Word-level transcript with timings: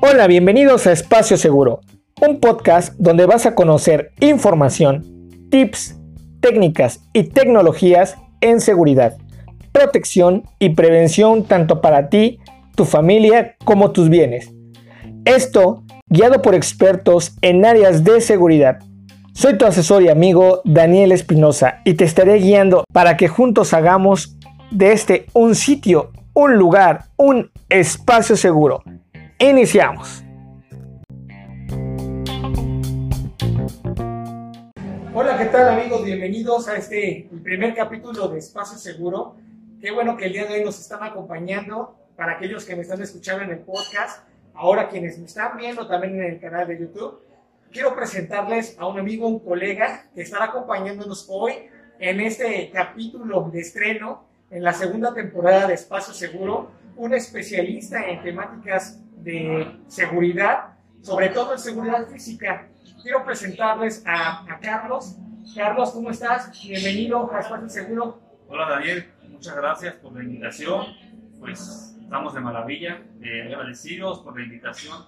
Hola, 0.00 0.26
bienvenidos 0.28 0.86
a 0.86 0.92
Espacio 0.92 1.36
Seguro, 1.36 1.80
un 2.26 2.40
podcast 2.40 2.94
donde 2.96 3.26
vas 3.26 3.44
a 3.44 3.54
conocer 3.54 4.12
información, 4.20 5.04
tips, 5.50 5.96
técnicas 6.40 7.00
y 7.12 7.24
tecnologías 7.24 8.16
en 8.40 8.60
seguridad, 8.60 9.16
protección 9.72 10.44
y 10.58 10.70
prevención 10.70 11.44
tanto 11.44 11.80
para 11.80 12.08
ti, 12.08 12.38
tu 12.76 12.84
familia 12.84 13.56
como 13.64 13.90
tus 13.90 14.08
bienes. 14.08 14.52
Esto 15.24 15.82
guiado 16.08 16.40
por 16.40 16.54
expertos 16.54 17.36
en 17.42 17.64
áreas 17.64 18.04
de 18.04 18.20
seguridad. 18.20 18.78
Soy 19.34 19.58
tu 19.58 19.66
asesor 19.66 20.02
y 20.02 20.08
amigo 20.08 20.62
Daniel 20.64 21.12
Espinosa 21.12 21.80
y 21.84 21.94
te 21.94 22.04
estaré 22.04 22.36
guiando 22.36 22.84
para 22.92 23.16
que 23.16 23.28
juntos 23.28 23.74
hagamos 23.74 24.35
de 24.70 24.92
este 24.92 25.26
un 25.32 25.54
sitio, 25.54 26.12
un 26.34 26.56
lugar, 26.56 27.06
un 27.16 27.50
espacio 27.68 28.36
seguro. 28.36 28.82
Iniciamos. 29.38 30.24
Hola, 35.14 35.38
¿qué 35.38 35.46
tal 35.46 35.78
amigos? 35.78 36.04
Bienvenidos 36.04 36.68
a 36.68 36.76
este 36.76 37.28
primer 37.42 37.74
capítulo 37.74 38.28
de 38.28 38.38
Espacio 38.38 38.76
Seguro. 38.76 39.36
Qué 39.80 39.90
bueno 39.90 40.16
que 40.16 40.26
el 40.26 40.32
día 40.32 40.46
de 40.46 40.54
hoy 40.54 40.64
nos 40.64 40.78
están 40.78 41.02
acompañando 41.02 41.96
para 42.16 42.32
aquellos 42.32 42.64
que 42.64 42.76
me 42.76 42.82
están 42.82 43.00
escuchando 43.00 43.44
en 43.44 43.50
el 43.50 43.58
podcast, 43.60 44.24
ahora 44.54 44.88
quienes 44.88 45.18
me 45.18 45.26
están 45.26 45.56
viendo 45.56 45.86
también 45.86 46.20
en 46.20 46.32
el 46.32 46.40
canal 46.40 46.66
de 46.66 46.78
YouTube. 46.78 47.20
Quiero 47.70 47.94
presentarles 47.94 48.76
a 48.78 48.86
un 48.86 48.98
amigo, 48.98 49.26
un 49.26 49.38
colega 49.38 50.06
que 50.14 50.22
estará 50.22 50.46
acompañándonos 50.46 51.26
hoy 51.28 51.52
en 51.98 52.20
este 52.20 52.70
capítulo 52.70 53.48
de 53.52 53.60
estreno 53.60 54.25
en 54.50 54.62
la 54.62 54.72
segunda 54.72 55.12
temporada 55.12 55.66
de 55.66 55.74
Espacio 55.74 56.14
Seguro, 56.14 56.70
un 56.96 57.12
especialista 57.14 58.06
en 58.06 58.22
temáticas 58.22 59.00
de 59.16 59.80
seguridad, 59.88 60.76
sobre 61.02 61.30
todo 61.30 61.52
en 61.52 61.58
seguridad 61.58 62.06
física. 62.06 62.68
Quiero 63.02 63.24
presentarles 63.24 64.04
a, 64.06 64.42
a 64.50 64.60
Carlos. 64.60 65.16
Carlos, 65.54 65.90
¿cómo 65.92 66.10
estás? 66.10 66.50
Bienvenido 66.62 67.32
a 67.32 67.40
Espacio 67.40 67.68
Seguro. 67.68 68.20
Hola 68.48 68.68
Daniel, 68.68 69.12
muchas 69.28 69.56
gracias 69.56 69.94
por 69.94 70.12
la 70.12 70.22
invitación. 70.22 70.86
Pues 71.40 71.96
estamos 72.00 72.34
de 72.34 72.40
maravilla, 72.40 73.02
eh, 73.20 73.42
agradecidos 73.48 74.20
por 74.20 74.38
la 74.38 74.44
invitación, 74.44 75.06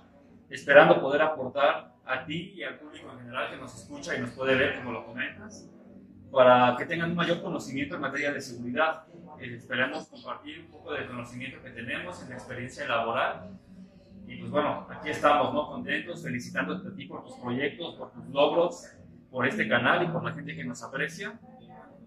esperando 0.51 1.01
poder 1.01 1.23
aportar 1.23 1.95
a 2.05 2.25
ti 2.25 2.55
y 2.57 2.65
al 2.65 2.79
público 2.79 3.11
en 3.13 3.19
general 3.21 3.51
que 3.51 3.57
nos 3.57 3.75
escucha 3.75 4.17
y 4.17 4.21
nos 4.21 4.31
puede 4.31 4.57
ver, 4.57 4.79
como 4.79 4.93
lo 4.93 5.07
comentas, 5.07 5.69
para 6.31 6.75
que 6.77 6.87
tengan 6.87 7.11
un 7.11 7.17
mayor 7.17 7.41
conocimiento 7.41 7.95
en 7.95 8.01
materia 8.01 8.33
de 8.33 8.41
seguridad. 8.41 9.05
Eh, 9.41 9.55
esperamos 9.55 10.09
compartir 10.09 10.61
un 10.61 10.67
poco 10.67 10.93
del 10.93 11.07
conocimiento 11.07 11.63
que 11.63 11.71
tenemos 11.71 12.23
en 12.23 12.31
la 12.31 12.35
experiencia 12.37 12.87
laboral. 12.89 13.51
Y 14.27 14.37
pues 14.37 14.51
bueno, 14.51 14.87
aquí 14.91 15.11
estamos, 15.11 15.55
¿no? 15.55 15.69
Contentos, 15.69 16.23
felicitándote 16.23 16.89
a 16.89 16.95
ti 16.95 17.07
por 17.07 17.25
tus 17.25 17.37
proyectos, 17.37 17.95
por 17.95 18.13
tus 18.13 18.27
logros, 18.29 18.85
por 19.31 19.47
este 19.47 19.69
canal 19.69 20.03
y 20.05 20.09
por 20.09 20.25
la 20.25 20.33
gente 20.33 20.55
que 20.55 20.65
nos 20.65 20.83
aprecia. 20.83 21.39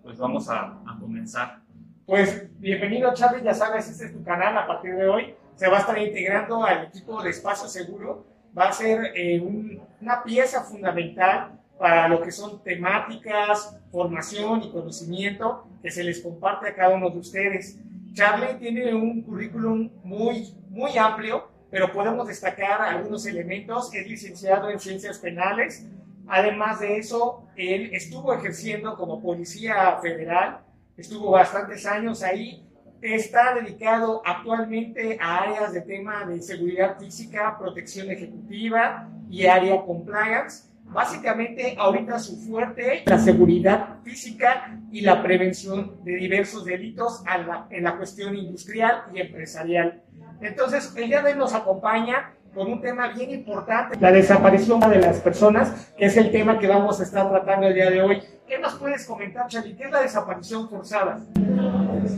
Pues 0.04 0.18
vamos 0.18 0.50
a, 0.50 0.82
a 0.86 0.98
comenzar. 1.00 1.62
Pues 2.06 2.50
bienvenido 2.59 3.14
Charlie, 3.14 3.44
ya 3.44 3.54
sabes, 3.54 3.88
este 3.88 4.08
es 4.08 4.14
tu 4.14 4.24
canal 4.24 4.58
a 4.58 4.68
partir 4.68 4.96
de 4.96 5.08
hoy. 5.08 5.36
Se 5.56 5.70
va 5.70 5.78
a 5.78 5.80
estar 5.82 5.98
integrando 5.98 6.64
al 6.64 6.86
equipo 6.88 7.22
de 7.24 7.30
Espacio 7.30 7.68
Seguro. 7.68 8.26
Va 8.58 8.66
a 8.66 8.72
ser 8.74 9.14
eh, 9.16 9.40
un, 9.40 9.82
una 10.02 10.22
pieza 10.24 10.62
fundamental 10.64 11.61
para 11.82 12.08
lo 12.08 12.22
que 12.22 12.32
son 12.32 12.62
temáticas, 12.62 13.76
formación 13.92 14.62
y 14.62 14.72
conocimiento 14.72 15.66
que 15.82 15.90
se 15.90 16.04
les 16.04 16.20
comparte 16.20 16.68
a 16.68 16.76
cada 16.76 16.94
uno 16.94 17.10
de 17.10 17.18
ustedes. 17.18 17.80
Charlie 18.14 18.54
tiene 18.60 18.94
un 18.94 19.24
currículum 19.24 19.90
muy, 20.04 20.54
muy 20.70 20.96
amplio, 20.96 21.50
pero 21.72 21.92
podemos 21.92 22.28
destacar 22.28 22.84
algunos 22.84 23.26
elementos. 23.26 23.92
Es 23.96 24.08
licenciado 24.08 24.70
en 24.70 24.80
Ciencias 24.80 25.18
Penales. 25.18 25.88
Además 26.28 26.81
de 26.81 27.00
eso, 27.00 27.47
él 27.56 27.90
estuvo 27.94 28.31
ejerciendo 28.31 28.96
como 28.96 29.20
Policía 29.20 29.97
Federal, 30.03 30.59
estuvo 30.96 31.31
bastantes 31.31 31.84
años 31.88 32.22
ahí. 32.22 32.64
Está 33.02 33.56
dedicado 33.56 34.22
actualmente 34.24 35.18
a 35.20 35.38
áreas 35.38 35.74
de 35.74 35.81
tema 35.81 36.25
de 36.25 36.44
seguridad 36.44 37.00
física, 37.00 37.58
protección 37.58 38.12
ejecutiva 38.12 39.09
y 39.31 39.47
área 39.47 39.81
compliance. 39.81 40.71
Básicamente, 40.91 41.75
ahorita 41.78 42.19
su 42.19 42.35
fuerte 42.38 43.03
la 43.06 43.18
seguridad 43.18 44.02
física 44.03 44.78
y 44.91 45.02
la 45.02 45.24
prevención 45.24 46.03
de 46.03 46.18
diversos 46.18 46.66
delitos 46.66 47.24
la, 47.25 47.68
en 47.69 47.84
la 47.85 47.96
cuestión 47.96 48.35
industrial 48.35 49.03
y 49.13 49.22
empresarial. 49.22 50.03
Entonces, 50.41 50.94
el 50.97 51.07
día 51.07 51.22
de 51.22 51.31
hoy 51.31 51.38
nos 51.38 51.53
acompaña 51.53 52.34
con 52.53 52.69
un 52.69 52.81
tema 52.81 53.07
bien 53.13 53.31
importante, 53.31 53.97
la 54.02 54.12
desaparición 54.12 54.81
de 54.81 55.00
las 55.00 55.22
personas, 55.22 55.94
que 55.97 56.06
es 56.06 56.18
el 56.18 56.31
tema 56.31 56.59
que 56.59 56.68
vamos 56.68 57.00
a 57.00 57.03
estar 57.03 57.29
tratando 57.29 57.68
el 57.68 57.73
día 57.73 57.90
de 57.90 58.02
hoy. 58.02 58.22
¿Qué 58.46 58.59
nos 58.59 58.73
puedes 58.75 59.06
comentar, 59.06 59.47
Charlie? 59.47 59.75
¿Qué 59.78 59.85
es 59.85 59.91
la 59.91 60.02
desaparición 60.02 60.69
forzada? 60.69 61.22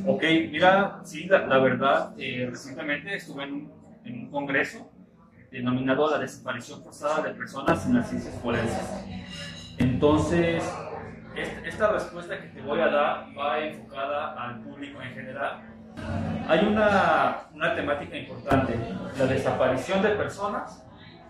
Ok, 0.08 0.24
mira, 0.50 1.00
sí, 1.04 1.26
la, 1.26 1.46
la 1.46 1.60
verdad, 1.60 2.16
eh, 2.18 2.48
recientemente 2.50 3.16
estuve 3.16 3.44
en 3.44 3.54
un, 3.54 3.72
en 4.06 4.20
un 4.22 4.32
congreso 4.32 4.90
denominado 5.54 6.10
la 6.10 6.18
desaparición 6.18 6.84
forzada 6.84 7.22
de 7.22 7.36
personas 7.36 7.86
en 7.86 7.94
las 7.94 8.10
ciencias 8.10 8.36
forenses. 8.42 9.06
Entonces, 9.78 10.64
esta 11.64 11.92
respuesta 11.92 12.42
que 12.42 12.48
te 12.48 12.62
voy 12.62 12.82
a 12.82 12.88
dar 12.88 13.28
va 13.38 13.60
enfocada 13.60 14.34
al 14.34 14.62
público 14.62 15.00
en 15.02 15.14
general. 15.14 15.62
Hay 16.48 16.66
una, 16.66 17.50
una 17.54 17.76
temática 17.76 18.18
importante, 18.18 18.80
la 19.16 19.26
desaparición 19.28 20.02
de 20.02 20.10
personas 20.10 20.84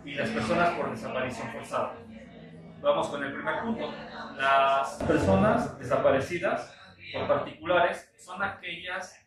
y 0.06 0.14
las 0.16 0.30
personas 0.30 0.70
por 0.72 0.92
desaparición 0.92 1.50
forzada. 1.50 1.94
Vamos 2.82 3.10
con 3.10 3.24
el 3.26 3.34
primer 3.34 3.62
punto. 3.62 3.94
Las 4.38 5.04
personas 5.06 5.78
desaparecidas 5.78 6.74
por 7.14 7.28
particulares 7.28 8.10
son 8.18 8.42
aquellas 8.42 9.20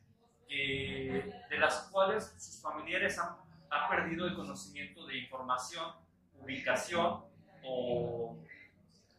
que, 0.48 1.30
de 1.50 1.58
las 1.58 1.88
cuales 1.92 2.34
sus 2.38 2.62
familiares 2.62 3.18
han 3.18 3.45
ha 3.70 3.88
perdido 3.88 4.26
el 4.26 4.34
conocimiento 4.34 5.06
de 5.06 5.18
información, 5.18 5.92
ubicación 6.38 7.24
o 7.64 8.36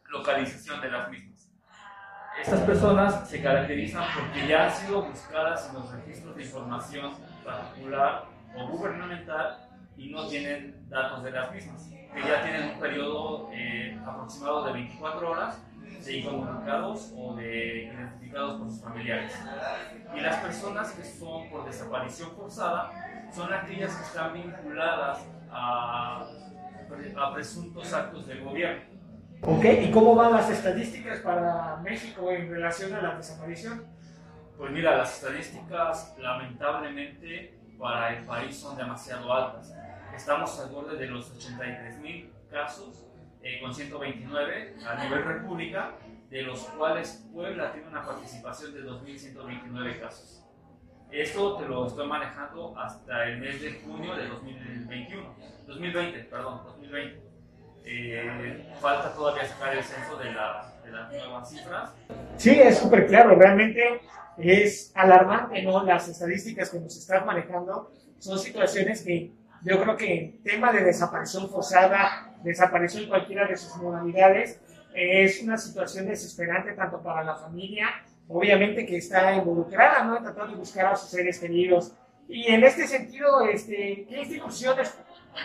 localización 0.04 0.80
de 0.80 0.90
las 0.90 1.10
mismas. 1.10 1.50
Estas 2.40 2.60
personas 2.60 3.28
se 3.28 3.42
caracterizan 3.42 4.04
porque 4.14 4.46
ya 4.46 4.66
han 4.66 4.72
sido 4.72 5.02
buscadas 5.02 5.68
en 5.68 5.74
los 5.74 5.90
registros 5.90 6.36
de 6.36 6.44
información 6.44 7.12
particular 7.44 8.26
o 8.56 8.68
gubernamental 8.68 9.68
y 9.96 10.10
no 10.10 10.28
tienen 10.28 10.88
datos 10.88 11.24
de 11.24 11.32
las 11.32 11.52
mismas, 11.52 11.88
que 11.88 12.20
ya 12.20 12.42
tienen 12.42 12.70
un 12.74 12.80
periodo 12.80 13.50
eh, 13.52 13.98
aproximado 14.06 14.64
de 14.64 14.72
24 14.72 15.30
horas 15.30 15.60
de 16.04 16.16
incomunicados 16.18 17.12
o 17.16 17.34
de 17.34 17.84
identificados 17.84 18.60
por 18.60 18.70
sus 18.70 18.80
familiares. 18.80 19.32
Y 20.14 20.20
las 20.20 20.36
personas 20.36 20.92
que 20.92 21.04
son 21.04 21.50
por 21.50 21.64
desaparición 21.64 22.30
forzada 22.36 23.07
son 23.32 23.52
aquellas 23.52 23.94
que 23.94 24.02
están 24.04 24.32
vinculadas 24.32 25.26
a, 25.50 26.28
a 27.16 27.34
presuntos 27.34 27.92
actos 27.92 28.26
del 28.26 28.42
gobierno. 28.42 28.82
Ok, 29.42 29.64
¿y 29.64 29.90
cómo 29.92 30.14
van 30.14 30.32
las 30.32 30.50
estadísticas 30.50 31.20
para 31.20 31.76
México 31.76 32.30
en 32.32 32.50
relación 32.50 32.92
a 32.94 33.02
la 33.02 33.16
desaparición? 33.16 33.86
Pues 34.56 34.72
mira, 34.72 34.96
las 34.96 35.14
estadísticas 35.14 36.16
lamentablemente 36.18 37.56
para 37.78 38.16
el 38.16 38.24
país 38.24 38.56
son 38.56 38.76
demasiado 38.76 39.32
altas. 39.32 39.72
Estamos 40.14 40.58
al 40.58 40.70
borde 40.70 40.96
de 40.96 41.06
los 41.06 41.30
83 41.30 41.98
mil 42.00 42.32
casos 42.50 43.06
eh, 43.42 43.60
con 43.60 43.72
129 43.72 44.76
a 44.84 45.04
nivel 45.04 45.24
república, 45.24 45.92
de 46.28 46.42
los 46.42 46.60
cuales 46.64 47.28
Puebla 47.32 47.72
tiene 47.72 47.86
una 47.86 48.04
participación 48.04 48.74
de 48.74 48.82
2.129 48.82 50.00
casos. 50.00 50.44
Esto 51.10 51.56
te 51.56 51.66
lo 51.66 51.86
estoy 51.86 52.06
manejando 52.06 52.78
hasta 52.78 53.24
el 53.24 53.38
mes 53.38 53.62
de 53.62 53.80
junio 53.80 54.14
de 54.14 54.28
2021, 54.28 55.34
2020, 55.66 56.18
perdón, 56.24 56.60
2020. 56.64 57.28
Eh, 57.84 58.74
falta 58.80 59.14
todavía 59.14 59.46
sacar 59.46 59.74
el 59.74 59.82
censo 59.82 60.18
de, 60.18 60.32
la, 60.32 60.74
de 60.84 60.92
las 60.92 61.10
nuevas 61.10 61.48
cifras. 61.48 61.94
Sí, 62.36 62.60
es 62.60 62.78
súper 62.78 63.06
claro, 63.06 63.34
realmente 63.34 64.02
es 64.36 64.92
alarmante, 64.94 65.62
¿no? 65.62 65.82
Las 65.82 66.08
estadísticas 66.08 66.68
que 66.68 66.78
nos 66.78 66.94
estás 66.96 67.24
manejando 67.24 67.90
son 68.18 68.38
situaciones 68.38 69.02
que 69.02 69.32
yo 69.62 69.80
creo 69.80 69.96
que 69.96 70.14
en 70.14 70.42
tema 70.42 70.70
de 70.72 70.84
desaparición 70.84 71.48
forzada, 71.48 72.34
desaparición 72.42 73.04
en 73.04 73.08
cualquiera 73.08 73.46
de 73.48 73.56
sus 73.56 73.76
modalidades, 73.76 74.60
es 74.94 75.42
una 75.42 75.56
situación 75.56 76.06
desesperante 76.06 76.72
tanto 76.74 77.02
para 77.02 77.24
la 77.24 77.34
familia, 77.34 77.88
obviamente 78.28 78.84
que 78.86 78.98
está 78.98 79.34
involucrada, 79.34 80.04
¿no? 80.04 80.20
Tratando 80.22 80.52
de 80.52 80.58
buscar 80.58 80.86
a 80.86 80.96
sus 80.96 81.10
seres 81.10 81.38
queridos. 81.38 81.94
Y 82.28 82.46
en 82.52 82.62
este 82.62 82.86
sentido, 82.86 83.42
este, 83.42 84.06
¿qué 84.08 84.20
instituciones 84.20 84.98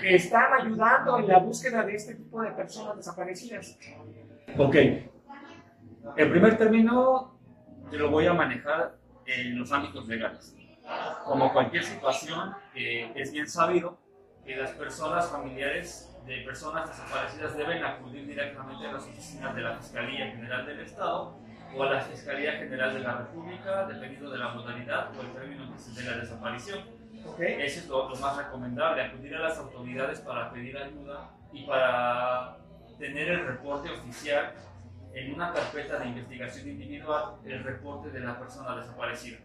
están 0.04 0.54
ayudando 0.54 1.20
en 1.20 1.28
la 1.28 1.40
búsqueda 1.40 1.84
de 1.84 1.96
este 1.96 2.16
tipo 2.16 2.42
de 2.42 2.52
personas 2.52 2.98
desaparecidas? 2.98 3.78
Ok. 4.58 4.76
El 6.18 6.30
primer 6.30 6.58
término 6.58 7.40
lo 7.92 8.10
voy 8.10 8.28
a 8.28 8.34
manejar 8.34 8.98
en 9.26 9.58
los 9.58 9.72
ámbitos 9.72 10.08
legales. 10.08 10.56
Como 11.24 11.54
cualquier 11.54 11.84
situación, 11.84 12.54
es 12.76 13.32
bien 13.32 13.48
sabido 13.48 13.98
que 14.46 14.58
las 14.58 14.72
personas 14.72 15.30
familiares 15.30 16.10
de 16.26 16.42
personas 16.42 16.90
desaparecidas 16.90 17.56
deben 17.56 17.84
acudir 17.84 18.26
directamente 18.28 18.88
a 18.88 18.94
las 18.94 19.04
oficinas 19.04 19.56
de 19.56 19.62
la 19.62 19.78
Fiscalía 19.78 20.32
General 20.32 20.66
del 20.66 20.82
Estado 20.82 21.38
o 21.76 21.84
a 21.84 21.90
la 21.90 22.02
Fiscalía 22.02 22.54
General 22.54 22.94
de 22.94 23.00
la 23.00 23.18
República, 23.18 23.86
dependiendo 23.86 24.30
de 24.30 24.38
la 24.38 24.50
modalidad 24.50 25.10
o 25.18 25.22
el 25.22 25.32
término 25.34 25.72
que 25.72 25.80
se 25.80 26.00
dé 26.02 26.10
la 26.10 26.18
desaparición. 26.18 26.80
Okay. 27.34 27.62
Eso 27.62 27.80
es 27.80 27.88
lo, 27.88 28.10
lo, 28.10 28.16
más 28.18 28.38
recomendable, 28.38 29.02
acudir 29.02 29.36
a 29.36 29.40
las 29.40 29.58
autoridades 29.58 30.20
para 30.20 30.52
pedir 30.52 30.78
ayuda 30.78 31.30
y 31.54 31.66
para 31.66 32.58
tener 33.00 33.30
el 33.30 33.48
reporte 33.48 33.90
oficial 33.92 34.54
en 35.14 35.34
una 35.34 35.54
carpeta 35.54 36.00
de 36.00 36.08
investigación 36.08 36.68
individual, 36.68 37.36
el 37.46 37.64
reporte 37.64 38.10
de 38.10 38.20
la 38.20 38.38
persona 38.38 38.76
desaparecida. 38.76 39.38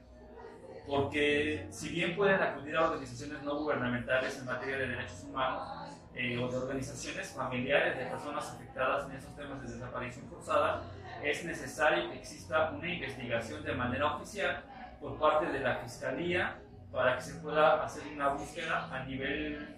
Porque 0.86 1.66
si 1.70 1.90
bien 1.90 2.16
pueden 2.16 2.40
acudir 2.40 2.74
a 2.76 2.84
organizaciones 2.84 3.42
no 3.42 3.56
gubernamentales 3.56 4.38
en 4.38 4.46
materia 4.46 4.78
de 4.78 4.88
derechos 4.88 5.24
humanos, 5.24 5.88
eh, 6.14 6.36
o 6.36 6.48
de 6.48 6.56
organizaciones 6.56 7.28
familiares 7.28 7.96
de 7.96 8.06
personas 8.06 8.50
afectadas 8.50 9.08
en 9.08 9.16
esos 9.16 9.36
temas 9.36 9.62
de 9.62 9.72
desaparición 9.72 10.26
forzada, 10.28 10.82
es 11.22 11.44
necesario 11.44 12.10
que 12.10 12.18
exista 12.18 12.70
una 12.70 12.88
investigación 12.88 13.62
de 13.64 13.72
manera 13.72 14.14
oficial 14.14 14.62
por 15.00 15.18
parte 15.18 15.46
de 15.46 15.60
la 15.60 15.76
Fiscalía 15.76 16.58
para 16.92 17.16
que 17.16 17.22
se 17.22 17.34
pueda 17.34 17.82
hacer 17.82 18.02
una 18.14 18.28
búsqueda 18.28 18.88
a 18.90 19.04
nivel 19.04 19.76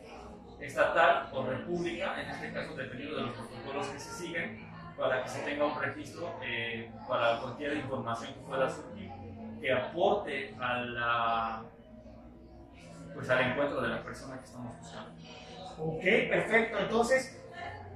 estatal 0.60 1.28
o 1.32 1.44
república, 1.44 2.20
en 2.20 2.30
este 2.30 2.52
caso 2.52 2.74
dependiendo 2.74 3.16
de 3.16 3.22
los 3.22 3.32
protocolos 3.32 3.88
que 3.88 3.98
se 3.98 4.10
siguen, 4.10 4.70
para 4.96 5.22
que 5.22 5.28
se 5.28 5.40
tenga 5.40 5.64
un 5.64 5.80
registro 5.80 6.38
eh, 6.42 6.90
para 7.08 7.40
cualquier 7.40 7.76
información 7.78 8.34
que 8.34 8.40
pueda 8.40 8.68
surgir 8.68 9.10
que 9.60 9.72
aporte 9.72 10.54
a 10.58 10.78
la, 10.78 11.62
pues, 13.14 13.28
al 13.28 13.50
encuentro 13.50 13.80
de 13.80 13.88
la 13.88 14.02
persona 14.02 14.38
que 14.38 14.44
estamos 14.44 14.76
buscando. 14.78 15.10
Ok, 15.78 16.02
perfecto. 16.02 16.78
Entonces, 16.78 17.39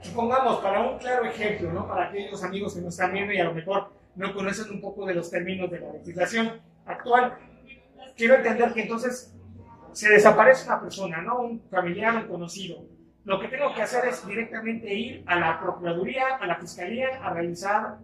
supongamos, 0.04 0.58
para 0.60 0.80
un 0.80 0.98
claro 0.98 1.24
ejemplo, 1.24 1.72
¿no? 1.72 1.88
Para 1.88 2.08
aquellos 2.08 2.42
amigos 2.44 2.74
que 2.74 2.80
nos 2.80 2.94
están 2.94 3.12
viendo 3.12 3.32
y 3.32 3.38
a 3.38 3.44
lo 3.44 3.54
mejor 3.54 3.90
no 4.14 4.32
conocen 4.32 4.70
un 4.70 4.80
poco 4.80 5.06
de 5.06 5.14
los 5.14 5.30
términos 5.30 5.70
de 5.70 5.80
la 5.80 5.92
legislación 5.92 6.60
actual, 6.86 7.36
quiero 8.16 8.34
entender 8.34 8.72
que 8.72 8.82
entonces 8.82 9.34
se 9.92 10.08
desaparece 10.08 10.66
una 10.66 10.80
persona, 10.80 11.22
¿no? 11.22 11.38
Un 11.38 11.62
familiar, 11.70 12.14
un 12.16 12.28
conocido. 12.28 12.84
Lo 13.24 13.40
que 13.40 13.48
tengo 13.48 13.72
que 13.74 13.82
hacer 13.82 14.04
es 14.06 14.26
directamente 14.26 14.92
ir 14.92 15.24
a 15.26 15.36
la 15.36 15.58
Procuraduría, 15.58 16.36
a 16.36 16.46
la 16.46 16.56
Fiscalía, 16.56 17.20
a 17.22 17.32
realizar 17.32 17.96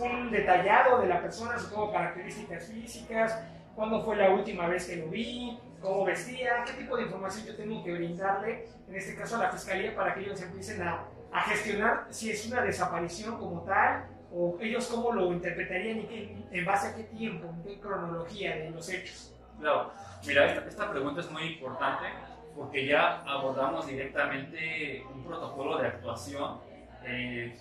un 0.00 0.30
detallado 0.30 1.00
de 1.00 1.08
la 1.08 1.20
persona, 1.20 1.58
supongo 1.58 1.92
características 1.92 2.66
físicas, 2.66 3.40
cuándo 3.74 4.04
fue 4.04 4.16
la 4.16 4.30
última 4.30 4.68
vez 4.68 4.86
que 4.86 4.96
lo 4.96 5.08
vi, 5.08 5.58
cómo 5.84 6.04
vestía, 6.04 6.64
qué 6.66 6.72
tipo 6.72 6.96
de 6.96 7.02
información 7.04 7.46
yo 7.46 7.56
tengo 7.56 7.84
que 7.84 7.92
brindarle, 7.92 8.68
en 8.88 8.94
este 8.94 9.14
caso 9.14 9.36
a 9.36 9.44
la 9.44 9.50
fiscalía, 9.50 9.94
para 9.94 10.14
que 10.14 10.20
ellos 10.20 10.40
empiecen 10.40 10.82
a, 10.82 11.04
gestionar 11.46 12.06
si 12.10 12.30
es 12.30 12.46
una 12.46 12.62
desaparición 12.62 13.36
como 13.38 13.62
tal, 13.62 14.06
o 14.32 14.56
ellos 14.60 14.86
cómo 14.86 15.12
lo 15.12 15.32
interpretarían 15.32 15.98
y 15.98 16.46
en 16.50 16.64
base 16.64 16.88
a 16.88 16.96
qué 16.96 17.02
tiempo, 17.04 17.48
en 17.48 17.62
qué 17.62 17.80
cronología 17.80 18.56
de 18.56 18.70
los 18.70 18.88
hechos. 18.88 19.34
Claro, 19.60 19.92
mira, 20.26 20.46
esta, 20.46 20.68
esta 20.68 20.90
pregunta 20.90 21.20
es 21.20 21.30
muy 21.30 21.54
importante 21.54 22.06
porque 22.54 22.86
ya 22.86 23.22
abordamos 23.22 23.86
directamente 23.86 25.04
un 25.12 25.24
protocolo 25.24 25.78
de 25.78 25.88
actuación 25.88 26.60
eh, 27.04 27.56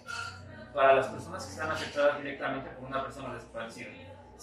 para 0.73 0.93
las 0.93 1.07
personas 1.07 1.43
que 1.45 1.51
están 1.51 1.71
afectadas 1.71 2.17
directamente 2.19 2.69
por 2.71 2.87
una 2.87 3.03
persona 3.03 3.33
desaparecida. 3.33 3.89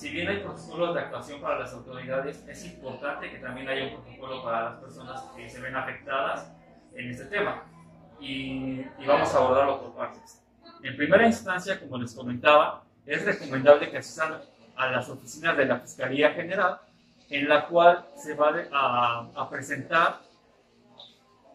Si 0.01 0.09
bien 0.09 0.29
hay 0.29 0.39
protocolos 0.39 0.95
de 0.95 1.01
actuación 1.01 1.43
para 1.43 1.59
las 1.59 1.75
autoridades, 1.75 2.43
es 2.49 2.65
importante 2.65 3.31
que 3.31 3.37
también 3.37 3.69
haya 3.69 3.85
un 3.85 4.03
protocolo 4.03 4.43
para 4.43 4.71
las 4.71 4.81
personas 4.81 5.21
que 5.37 5.47
se 5.47 5.61
ven 5.61 5.77
afectadas 5.77 6.51
en 6.95 7.11
este 7.11 7.27
tema. 7.27 7.65
Y, 8.19 8.81
y 8.81 9.07
vamos 9.07 9.35
a 9.35 9.37
abordarlo 9.37 9.83
por 9.83 9.95
partes. 9.97 10.43
En 10.83 10.97
primera 10.97 11.27
instancia, 11.27 11.79
como 11.79 11.99
les 11.99 12.15
comentaba, 12.15 12.83
es 13.05 13.27
recomendable 13.27 13.91
que 13.91 13.99
asistan 13.99 14.41
a 14.75 14.91
las 14.91 15.07
oficinas 15.11 15.55
de 15.59 15.67
la 15.67 15.81
Fiscalía 15.81 16.31
General, 16.31 16.81
en 17.29 17.47
la 17.47 17.67
cual 17.67 18.07
se 18.17 18.35
va 18.35 18.55
a, 18.73 19.29
a 19.35 19.51
presentar 19.51 20.21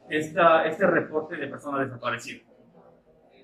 esta, 0.08 0.68
este 0.68 0.86
reporte 0.86 1.36
de 1.36 1.48
persona 1.48 1.84
desaparecida. 1.84 2.44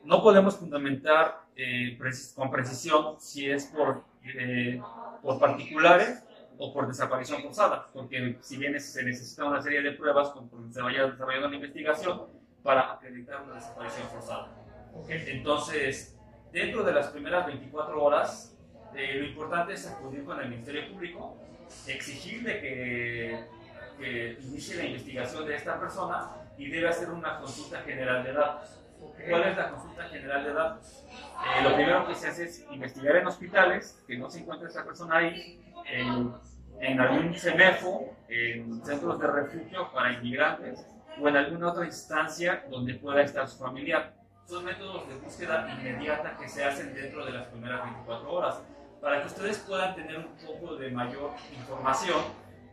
No 0.04 0.22
podemos 0.22 0.58
fundamentar 0.58 1.42
eh, 1.56 1.98
con 2.36 2.52
precisión 2.52 3.20
si 3.20 3.50
es 3.50 3.66
por, 3.66 4.11
eh, 4.24 4.82
por 5.22 5.40
particulares 5.40 6.24
o 6.58 6.72
por 6.74 6.88
desaparición 6.88 7.42
forzada, 7.42 7.88
porque 7.92 8.38
si 8.42 8.58
bien 8.58 8.80
se 8.80 9.04
necesita 9.04 9.46
una 9.46 9.62
serie 9.62 9.82
de 9.82 9.94
pruebas 9.94 10.30
conforme 10.30 10.72
se 10.72 10.82
vaya 10.82 11.08
desarrollando 11.08 11.50
la 11.50 11.56
investigación 11.56 12.28
para 12.62 12.94
acreditar 12.94 13.42
una 13.42 13.56
desaparición 13.56 14.08
forzada. 14.10 14.48
Entonces, 15.08 16.20
dentro 16.52 16.84
de 16.84 16.94
las 16.94 17.08
primeras 17.08 17.48
24 17.48 18.04
horas, 18.04 18.56
eh, 18.96 19.16
lo 19.16 19.26
importante 19.26 19.74
es 19.74 19.88
acudir 19.88 20.24
con 20.24 20.40
el 20.40 20.50
Ministerio 20.50 20.92
Público, 20.92 21.38
exigirle 21.88 22.60
que, 22.60 23.44
que 23.98 24.38
inicie 24.42 24.76
la 24.76 24.86
investigación 24.86 25.46
de 25.48 25.56
esta 25.56 25.80
persona 25.80 26.30
y 26.58 26.70
debe 26.70 26.90
hacer 26.90 27.10
una 27.10 27.40
consulta 27.40 27.82
general 27.82 28.24
de 28.24 28.34
datos. 28.34 28.81
¿Cuál 29.30 29.44
es 29.44 29.58
la 29.58 29.70
consulta 29.72 30.04
general 30.04 30.44
de 30.44 30.54
datos? 30.54 31.04
Eh, 31.10 31.64
lo 31.64 31.76
primero 31.76 32.08
que 32.08 32.16
se 32.16 32.28
hace 32.28 32.44
es 32.46 32.66
investigar 32.72 33.16
en 33.16 33.28
hospitales, 33.28 34.04
que 34.08 34.18
no 34.18 34.30
se 34.30 34.40
encuentre 34.40 34.70
esa 34.70 34.84
persona 34.84 35.18
ahí, 35.18 35.60
en, 35.90 36.34
en 36.80 37.00
algún 37.00 37.34
CEMEFO, 37.34 38.16
en 38.30 38.84
centros 38.86 39.20
de 39.20 39.28
refugio 39.28 39.92
para 39.92 40.14
inmigrantes 40.14 40.86
o 41.20 41.28
en 41.28 41.36
alguna 41.36 41.72
otra 41.72 41.86
instancia 41.86 42.64
donde 42.70 42.96
pueda 42.96 43.22
estar 43.22 43.48
su 43.48 43.58
familiar. 43.58 44.14
Son 44.46 44.64
métodos 44.66 45.08
de 45.08 45.16
búsqueda 45.16 45.68
inmediata 45.80 46.38
que 46.38 46.48
se 46.48 46.64
hacen 46.64 46.94
dentro 46.94 47.26
de 47.26 47.32
las 47.32 47.48
primeras 47.48 47.84
24 47.84 48.32
horas. 48.32 48.62
Para 49.02 49.22
que 49.22 49.28
ustedes 49.28 49.58
puedan 49.60 49.96
tener 49.96 50.18
un 50.18 50.36
poco 50.46 50.76
de 50.76 50.92
mayor 50.92 51.32
información, 51.58 52.22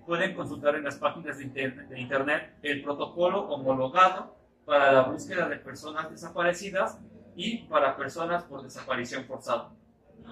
pueden 0.07 0.35
consultar 0.35 0.75
en 0.75 0.85
las 0.85 0.97
páginas 0.97 1.39
de 1.39 1.45
internet, 1.45 1.89
de 1.89 2.01
internet 2.01 2.53
el 2.63 2.83
protocolo 2.83 3.49
homologado 3.49 4.38
para 4.69 4.93
la 4.93 5.03
búsqueda 5.05 5.49
de 5.49 5.57
personas 5.57 6.11
desaparecidas 6.11 6.99
y 7.35 7.63
para 7.69 7.97
personas 7.97 8.45
por 8.45 8.63
desaparición 8.63 9.25
forzada. 9.25 9.71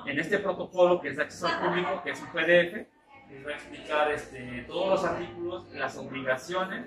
En 0.04 0.20
este 0.20 0.38
protocolo, 0.38 1.00
que 1.00 1.08
es 1.08 1.16
de 1.16 1.22
acceso 1.22 1.46
al 1.46 1.58
público, 1.66 2.02
que 2.04 2.10
es 2.10 2.20
un 2.20 2.28
PDF, 2.28 2.86
les 3.30 3.46
va 3.46 3.50
a 3.50 3.54
explicar 3.54 4.12
este, 4.12 4.66
todos 4.68 4.90
los 4.90 5.04
artículos, 5.04 5.64
las 5.72 5.96
obligaciones 5.96 6.86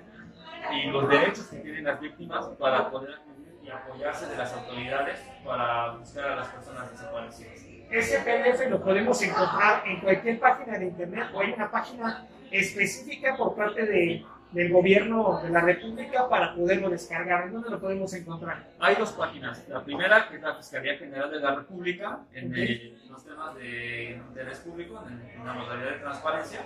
y 0.72 0.90
los 0.90 1.08
derechos 1.08 1.48
que 1.48 1.56
tienen 1.56 1.84
las 1.84 2.00
víctimas 2.00 2.46
para 2.56 2.88
poder 2.88 3.18
y 3.64 3.68
apoyarse 3.68 4.26
de 4.26 4.36
las 4.36 4.52
autoridades 4.52 5.18
para 5.44 5.96
buscar 5.96 6.30
a 6.30 6.36
las 6.36 6.48
personas 6.50 6.88
desaparecidas. 6.92 7.66
Ese 7.90 8.20
PDF 8.20 8.70
lo 8.70 8.80
podemos 8.80 9.20
encontrar 9.22 9.82
en 9.88 10.00
cualquier 10.00 10.38
página 10.38 10.78
de 10.78 10.86
internet 10.86 11.30
o 11.34 11.40
hay 11.40 11.52
una 11.52 11.68
página 11.68 12.28
específica 12.52 13.36
por 13.36 13.56
parte 13.56 13.84
de, 13.86 14.24
del 14.52 14.72
gobierno 14.72 15.40
de 15.42 15.50
la 15.50 15.60
República 15.60 16.28
para 16.28 16.54
poderlo 16.54 16.90
descargar. 16.90 17.44
¿En 17.44 17.52
dónde 17.52 17.70
lo 17.70 17.80
podemos 17.80 18.12
encontrar? 18.14 18.64
Hay 18.80 18.96
dos 18.96 19.12
páginas. 19.12 19.64
La 19.68 19.82
primera, 19.84 20.28
que 20.28 20.36
es 20.36 20.42
la 20.42 20.54
Fiscalía 20.56 20.96
General 20.98 21.30
de 21.30 21.40
la 21.40 21.54
República, 21.54 22.18
en 22.32 22.50
Okay. 22.50 22.62
el- 22.64 23.08
los 23.10 23.24
temas 23.24 23.54
de 23.56 24.10
interés 24.28 24.58
público, 24.60 25.02
en, 25.06 25.38
en 25.40 25.46
la 25.46 25.52
modalidad 25.52 25.90
de 25.92 25.98
transparencia. 25.98 26.60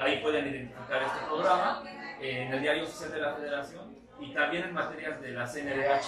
Ahí 0.00 0.20
pueden 0.22 0.46
identificar 0.48 1.02
este 1.02 1.26
programa. 1.28 1.82
eh, 2.20 2.44
en 2.46 2.52
el 2.54 2.62
Diario 2.62 2.84
Oficial 2.84 3.10
de 3.12 3.18
la 3.20 3.34
Federación 3.34 3.92
y 4.20 4.32
también 4.32 4.62
en 4.64 4.72
materias 4.72 5.20
de 5.20 5.32
la 5.32 5.46
CNDH. 5.46 6.06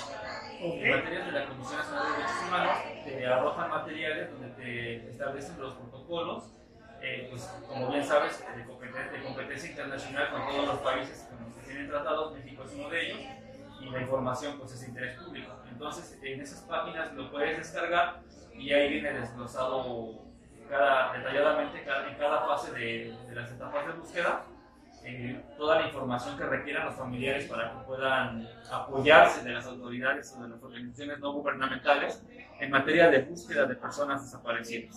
En 0.61 0.71
Ok. 0.71 0.97
materias 1.03 1.27
de 1.27 1.33
la 1.33 1.47
Comisión 1.47 1.79
Nacional 1.79 2.05
de 2.07 2.13
Derechos 2.13 2.43
Humanos, 2.49 2.77
te 3.05 3.27
arrojan 3.27 3.71
materiales 3.71 4.31
donde 4.31 4.49
te 4.51 5.11
establecen 5.11 5.61
los 5.61 5.75
protocolos, 5.75 6.45
eh, 7.03 7.27
pues 7.31 7.43
como 7.69 7.89
bien 7.91 8.05
sabes, 8.05 8.45
de 8.55 8.65
competencia, 8.65 9.13
de 9.13 9.23
competencia 9.23 9.71
internacional 9.71 10.31
con 10.31 10.47
todos 10.47 10.67
los 10.69 10.79
países 10.81 11.27
con 11.31 11.45
los 11.45 11.55
que 11.55 11.63
tienen 11.67 11.89
tratados, 11.89 12.33
México 12.35 12.63
es 12.65 12.73
uno 12.75 12.89
de 12.91 13.07
ellos, 13.07 13.21
y 13.81 13.91
la 13.91 14.01
información 14.01 14.59
pues 14.59 14.73
es 14.73 14.81
de 14.83 14.89
interés 14.89 15.19
público. 15.23 15.53
Entonces, 15.71 16.19
en 16.23 16.41
esas 16.41 16.61
páginas 16.63 17.13
lo 17.15 17.31
puedes 17.31 17.59
descargar 17.59 18.21
y 18.55 18.73
ahí 18.73 18.89
viene 18.91 19.13
desglosado 19.13 20.25
cada, 20.69 21.13
detalladamente 21.13 21.85
cada- 21.85 22.09
en 22.09 22.17
cada 22.17 22.47
fase 22.47 22.73
de, 22.73 23.15
de 23.29 23.35
las 23.35 23.51
etapas 23.53 23.87
de 23.87 23.93
búsqueda 23.93 24.43
eh, 25.05 25.41
toda 25.57 25.81
la 25.81 25.87
información 25.87 26.37
que 26.37 26.45
requieran 26.45 26.87
los 26.87 26.97
familiares 26.97 27.47
para 27.47 27.71
que 27.71 27.77
puedan 27.87 28.49
apoyarse 28.73 29.45
de 29.45 29.53
las 29.53 29.65
autoridades 29.67 30.35
o 30.37 30.43
de 30.43 30.49
las 30.49 30.61
organizaciones 30.63 31.21
no 31.21 31.33
gubernamentales 31.33 32.25
en 32.59 32.71
materia 32.71 33.09
de 33.11 33.21
búsqueda 33.23 33.67
de 33.67 33.77
personas 33.77 34.25
desaparecidas. 34.25 34.97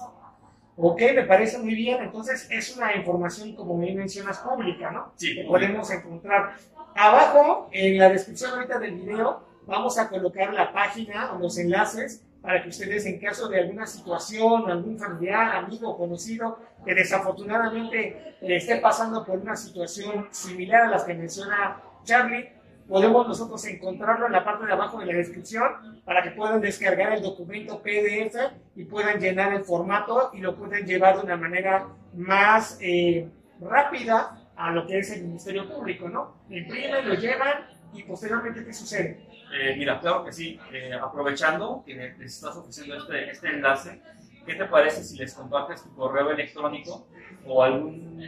Ok, 0.81 1.01
me 1.13 1.23
parece 1.23 1.57
muy 1.57 1.75
bien. 1.75 2.01
Entonces 2.01 2.47
es 2.49 2.75
una 2.77 2.95
información, 2.95 3.53
como 3.55 3.77
bien 3.77 3.97
mencionas, 3.97 4.39
pública, 4.39 4.91
¿no? 4.91 5.11
Sí, 5.15 5.35
que 5.35 5.43
podemos 5.43 5.91
encontrar. 5.91 6.55
Abajo, 6.95 7.69
en 7.71 7.97
la 7.97 8.09
descripción 8.09 8.51
ahorita 8.51 8.79
del 8.79 8.95
video, 8.95 9.43
vamos 9.67 9.99
a 9.99 10.07
colocar 10.07 10.53
la 10.53 10.71
página 10.71 11.33
o 11.33 11.39
los 11.39 11.57
enlaces 11.57 12.23
para 12.41 12.63
que 12.63 12.69
ustedes 12.69 13.05
en 13.05 13.19
caso 13.19 13.49
de 13.49 13.59
alguna 13.59 13.85
situación, 13.85 14.71
algún 14.71 14.97
familiar, 14.97 15.57
amigo, 15.57 15.97
conocido, 15.97 16.57
que 16.85 16.95
desafortunadamente 16.95 18.37
esté 18.41 18.77
pasando 18.77 19.25
por 19.25 19.37
una 19.37 19.57
situación 19.57 20.29
similar 20.31 20.83
a 20.83 20.89
las 20.89 21.03
que 21.03 21.13
menciona 21.13 21.81
Charlie, 22.05 22.53
podemos 22.89 23.27
nosotros 23.27 23.63
encontrarlo 23.65 24.25
en 24.25 24.31
la 24.31 24.43
parte 24.43 24.65
de 24.65 24.73
abajo 24.73 24.99
de 24.99 25.05
la 25.05 25.13
descripción 25.13 26.01
para 26.03 26.23
que 26.23 26.31
puedan 26.31 26.59
descargar 26.59 27.13
el 27.13 27.21
documento 27.21 27.81
PDF 27.83 28.35
y 28.75 28.83
puedan 28.85 29.19
llenar 29.19 29.53
el 29.53 29.63
formato 29.63 30.31
y 30.33 30.39
lo 30.39 30.55
puedan 30.55 30.85
llevar 30.85 31.17
de 31.17 31.23
una 31.23 31.37
manera 31.37 31.87
más 32.15 32.79
eh, 32.81 33.29
rápida 33.61 34.49
a 34.55 34.71
lo 34.71 34.87
que 34.87 34.97
es 34.97 35.11
el 35.11 35.21
Ministerio 35.21 35.69
Público, 35.69 36.09
¿no? 36.09 36.35
Imprimen, 36.49 37.07
lo 37.07 37.13
llevan 37.13 37.67
y 37.93 38.03
posteriormente, 38.03 38.65
¿qué 38.65 38.73
sucede? 38.73 39.25
Eh, 39.53 39.75
mira, 39.77 39.99
claro 39.99 40.25
que 40.25 40.33
sí. 40.33 40.59
Eh, 40.73 40.91
aprovechando 40.93 41.83
que 41.85 41.93
les 41.93 42.19
estás 42.19 42.57
ofreciendo 42.57 42.95
este, 42.95 43.29
este 43.29 43.49
enlace, 43.49 44.01
¿qué 44.47 44.55
te 44.55 44.65
parece 44.65 45.03
si 45.03 45.15
les 45.15 45.33
compartes 45.35 45.83
tu 45.83 45.93
correo 45.95 46.31
electrónico 46.31 47.07
o 47.45 47.63
algún, 47.63 48.19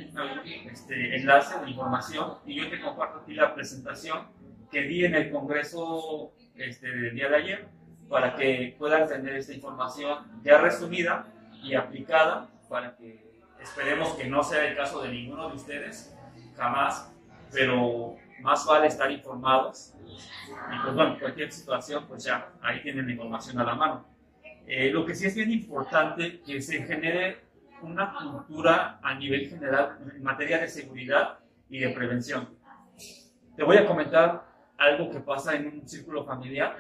este, 0.71 1.15
enlace 1.15 1.59
de 1.59 1.71
información 1.71 2.35
y 2.45 2.55
yo 2.55 2.69
te 2.69 2.79
comparto 2.79 3.19
aquí 3.19 3.33
la 3.33 3.53
presentación 3.53 4.40
que 4.71 4.81
di 4.83 5.05
en 5.05 5.15
el 5.15 5.31
Congreso 5.31 6.33
este, 6.55 6.87
del 6.87 7.15
día 7.15 7.29
de 7.29 7.35
ayer 7.35 7.67
para 8.09 8.35
que 8.35 8.75
puedan 8.77 9.07
tener 9.07 9.35
esta 9.35 9.53
información 9.53 10.41
ya 10.43 10.57
resumida 10.57 11.27
y 11.63 11.75
aplicada 11.75 12.49
para 12.69 12.95
que 12.95 13.23
esperemos 13.61 14.13
que 14.15 14.27
no 14.27 14.43
sea 14.43 14.67
el 14.67 14.75
caso 14.75 15.01
de 15.01 15.09
ninguno 15.09 15.49
de 15.49 15.55
ustedes, 15.55 16.15
jamás, 16.55 17.13
pero 17.51 18.15
más 18.41 18.65
vale 18.65 18.87
estar 18.87 19.11
informados 19.11 19.93
y 20.05 20.79
pues 20.83 20.95
bueno, 20.95 21.17
cualquier 21.19 21.51
situación, 21.51 22.05
pues 22.07 22.23
ya 22.23 22.49
ahí 22.61 22.81
tienen 22.81 23.05
la 23.05 23.11
información 23.13 23.59
a 23.59 23.63
la 23.63 23.75
mano. 23.75 24.05
Eh, 24.67 24.89
lo 24.91 25.05
que 25.05 25.15
sí 25.15 25.27
es 25.27 25.35
bien 25.35 25.51
importante 25.51 26.41
que 26.41 26.61
se 26.61 26.83
genere 26.83 27.39
una 27.81 28.13
cultura 28.13 28.99
a 29.01 29.15
nivel 29.15 29.49
general 29.49 29.97
en 30.13 30.23
materia 30.23 30.59
de 30.59 30.67
seguridad 30.67 31.39
y 31.69 31.79
de 31.79 31.89
prevención. 31.89 32.49
Te 33.55 33.63
voy 33.63 33.77
a 33.77 33.85
comentar 33.85 34.50
algo 34.81 35.11
que 35.11 35.19
pasa 35.19 35.55
en 35.55 35.67
un 35.67 35.87
círculo 35.87 36.25
familiar 36.25 36.75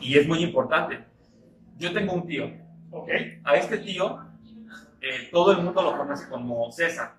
y 0.00 0.16
es 0.16 0.26
muy 0.26 0.42
importante. 0.42 1.04
Yo 1.76 1.92
tengo 1.92 2.14
un 2.14 2.26
tío, 2.26 2.50
¿ok? 2.90 3.08
A 3.44 3.56
este 3.56 3.78
tío 3.78 4.20
eh, 5.00 5.28
todo 5.30 5.52
el 5.52 5.58
mundo 5.58 5.82
lo 5.82 5.96
conoce 5.96 6.28
como 6.28 6.70
César. 6.70 7.14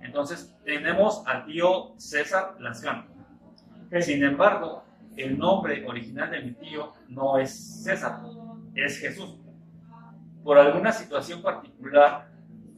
Entonces 0.00 0.54
tenemos 0.64 1.22
al 1.26 1.46
tío 1.46 1.94
César 1.96 2.56
Lascano. 2.58 3.06
Sin 4.00 4.22
embargo, 4.24 4.82
el 5.16 5.38
nombre 5.38 5.86
original 5.86 6.30
de 6.30 6.42
mi 6.42 6.52
tío 6.52 6.92
no 7.08 7.38
es 7.38 7.84
César, 7.84 8.20
es 8.74 8.98
Jesús. 8.98 9.38
Por 10.42 10.58
alguna 10.58 10.92
situación 10.92 11.42
particular, 11.42 12.28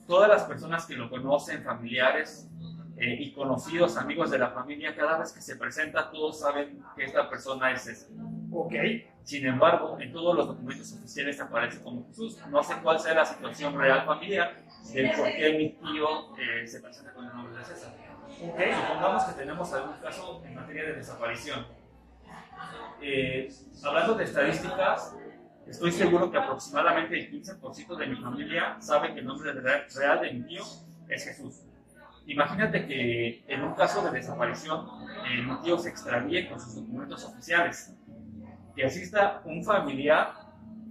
todas 0.07 0.29
las 0.29 0.45
personas 0.45 0.87
que 0.87 0.95
lo 0.95 1.09
conocen, 1.11 1.63
familiares, 1.65 2.48
eh, 3.01 3.17
y 3.21 3.33
conocidos, 3.33 3.97
amigos 3.97 4.33
de 4.33 4.39
la 4.39 4.51
familia, 4.51 4.97
cada 4.97 5.19
vez 5.19 5.33
que 5.33 5.41
se 5.41 5.55
presenta, 5.55 6.11
todos 6.11 6.41
saben 6.41 6.83
que 6.97 7.05
esta 7.05 7.31
persona 7.31 7.71
es 7.71 7.87
esa. 7.87 8.09
Ok. 8.51 8.75
Sin 9.23 9.47
embargo, 9.47 9.99
en 10.01 10.13
todos 10.13 10.35
los 10.35 10.49
documentos 10.49 10.93
oficiales 10.95 11.41
aparece 11.41 11.81
como 11.81 12.05
Jesús. 12.09 12.39
No 12.51 12.61
sé 12.65 12.75
cuál 12.83 12.99
sea 12.99 13.15
la 13.15 13.25
situación 13.25 13.79
real 13.79 14.05
familiar 14.05 14.65
del 14.93 15.13
por 15.13 15.27
qué 15.27 15.55
mi 15.57 15.69
tío 15.75 16.37
eh, 16.39 16.67
se 16.67 16.81
presenta 16.81 17.13
con 17.13 17.27
el 17.27 17.37
nombre 17.37 17.57
de 17.57 17.65
César. 17.65 17.95
Okay. 18.53 18.73
Supongamos 18.73 19.25
que 19.25 19.33
tenemos 19.33 19.73
algún 19.73 19.97
caso 19.99 20.43
en 20.45 20.55
materia 20.57 20.85
de 20.85 20.93
desaparición. 20.95 21.67
Eh, 23.01 23.49
hablando 23.85 24.15
de 24.15 24.25
estadísticas, 24.25 25.15
estoy 25.69 25.93
seguro 25.93 26.33
que 26.33 26.39
aproximadamente 26.39 27.17
el 27.17 27.31
15% 27.31 27.97
de 27.97 28.07
mi 28.09 28.17
familia 28.17 28.77
sabe 28.81 29.15
que 29.15 29.21
el 29.21 29.27
nombre 29.27 29.53
real 29.53 30.21
de 30.21 30.33
mi 30.33 30.43
tío 30.49 30.65
es 31.09 31.25
Jesús. 31.25 31.68
Imagínate 32.29 32.87
que 32.87 33.43
en 33.49 33.65
un 33.65 33.75
caso 33.75 34.05
de 34.05 34.11
desaparición, 34.11 34.87
el 35.33 35.61
tío 35.63 35.79
se 35.79 35.89
extravíe 35.89 36.47
con 36.47 36.61
sus 36.61 36.75
documentos 36.75 37.25
oficiales, 37.25 37.97
que 38.77 38.85
asista 38.85 39.41
un 39.47 39.65
familiar 39.65 40.35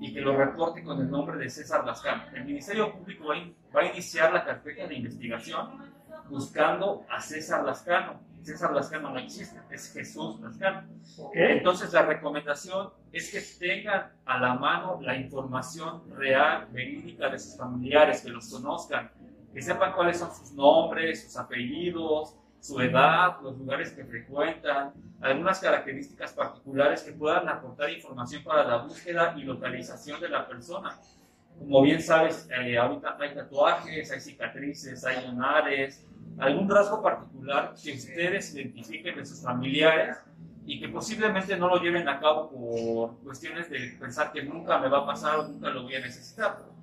y 0.01 0.11
que 0.15 0.19
lo 0.19 0.35
reporte 0.35 0.83
con 0.83 0.99
el 0.99 1.11
nombre 1.11 1.37
de 1.37 1.47
César 1.47 1.85
Lascano. 1.85 2.23
El 2.33 2.43
Ministerio 2.43 2.91
Público 2.91 3.27
va 3.75 3.81
a 3.81 3.85
iniciar 3.85 4.33
la 4.33 4.43
carpeta 4.43 4.87
de 4.87 4.95
investigación 4.95 5.91
buscando 6.27 7.05
a 7.07 7.21
César 7.21 7.63
Lascano. 7.63 8.19
César 8.41 8.73
Lascano 8.73 9.11
no 9.11 9.19
existe, 9.19 9.59
es 9.69 9.93
Jesús 9.93 10.39
Lascano. 10.39 10.87
Entonces 11.35 11.93
la 11.93 12.01
recomendación 12.01 12.89
es 13.11 13.31
que 13.31 13.41
tengan 13.59 14.11
a 14.25 14.39
la 14.39 14.55
mano 14.55 14.99
la 15.03 15.15
información 15.15 16.01
real, 16.17 16.67
verídica 16.71 17.29
de 17.29 17.37
sus 17.37 17.57
familiares, 17.57 18.21
que 18.21 18.29
los 18.29 18.51
conozcan, 18.51 19.11
que 19.57 19.63
sepan 19.63 19.91
cuáles 19.93 20.19
son 20.19 20.31
sus 20.31 20.51
nombres, 20.51 21.23
sus 21.23 21.35
apellidos, 21.35 22.35
su 22.59 22.79
edad, 22.79 23.37
los 23.41 23.57
lugares 23.57 23.91
que 23.91 24.05
frecuentan, 24.05 24.93
algunas 25.19 25.59
características 25.59 26.31
particulares 26.33 27.01
que 27.01 27.13
puedan 27.13 27.49
aportar 27.49 27.89
información 27.89 28.43
para 28.43 28.63
la 28.65 28.77
búsqueda 28.83 29.33
y 29.35 29.41
localización 29.41 30.21
de 30.21 30.29
la 30.29 30.47
persona. 30.47 30.95
Como 31.57 31.81
bien 31.81 32.03
sabes, 32.03 32.47
eh, 32.55 32.77
ahorita 32.77 33.17
hay 33.19 33.33
tatuajes, 33.33 34.11
hay 34.11 34.19
cicatrices, 34.19 35.03
hay 35.03 35.25
lunares, 35.25 36.05
algún 36.37 36.69
rasgo 36.69 37.01
particular 37.01 37.73
que 37.83 37.93
ustedes 37.93 38.53
identifiquen 38.53 39.15
de 39.15 39.25
sus 39.25 39.41
familiares 39.41 40.17
y 40.67 40.79
que 40.79 40.87
posiblemente 40.87 41.57
no 41.57 41.67
lo 41.67 41.81
lleven 41.81 42.07
a 42.07 42.19
cabo 42.19 42.51
por 42.51 43.23
cuestiones 43.23 43.71
de 43.71 43.97
pensar 43.99 44.31
que 44.31 44.43
nunca 44.43 44.77
me 44.77 44.87
va 44.87 44.99
a 44.99 45.05
pasar 45.07 45.39
o 45.39 45.47
nunca 45.47 45.71
lo 45.71 45.81
voy 45.81 45.95
a 45.95 46.01
necesitar. 46.01 46.76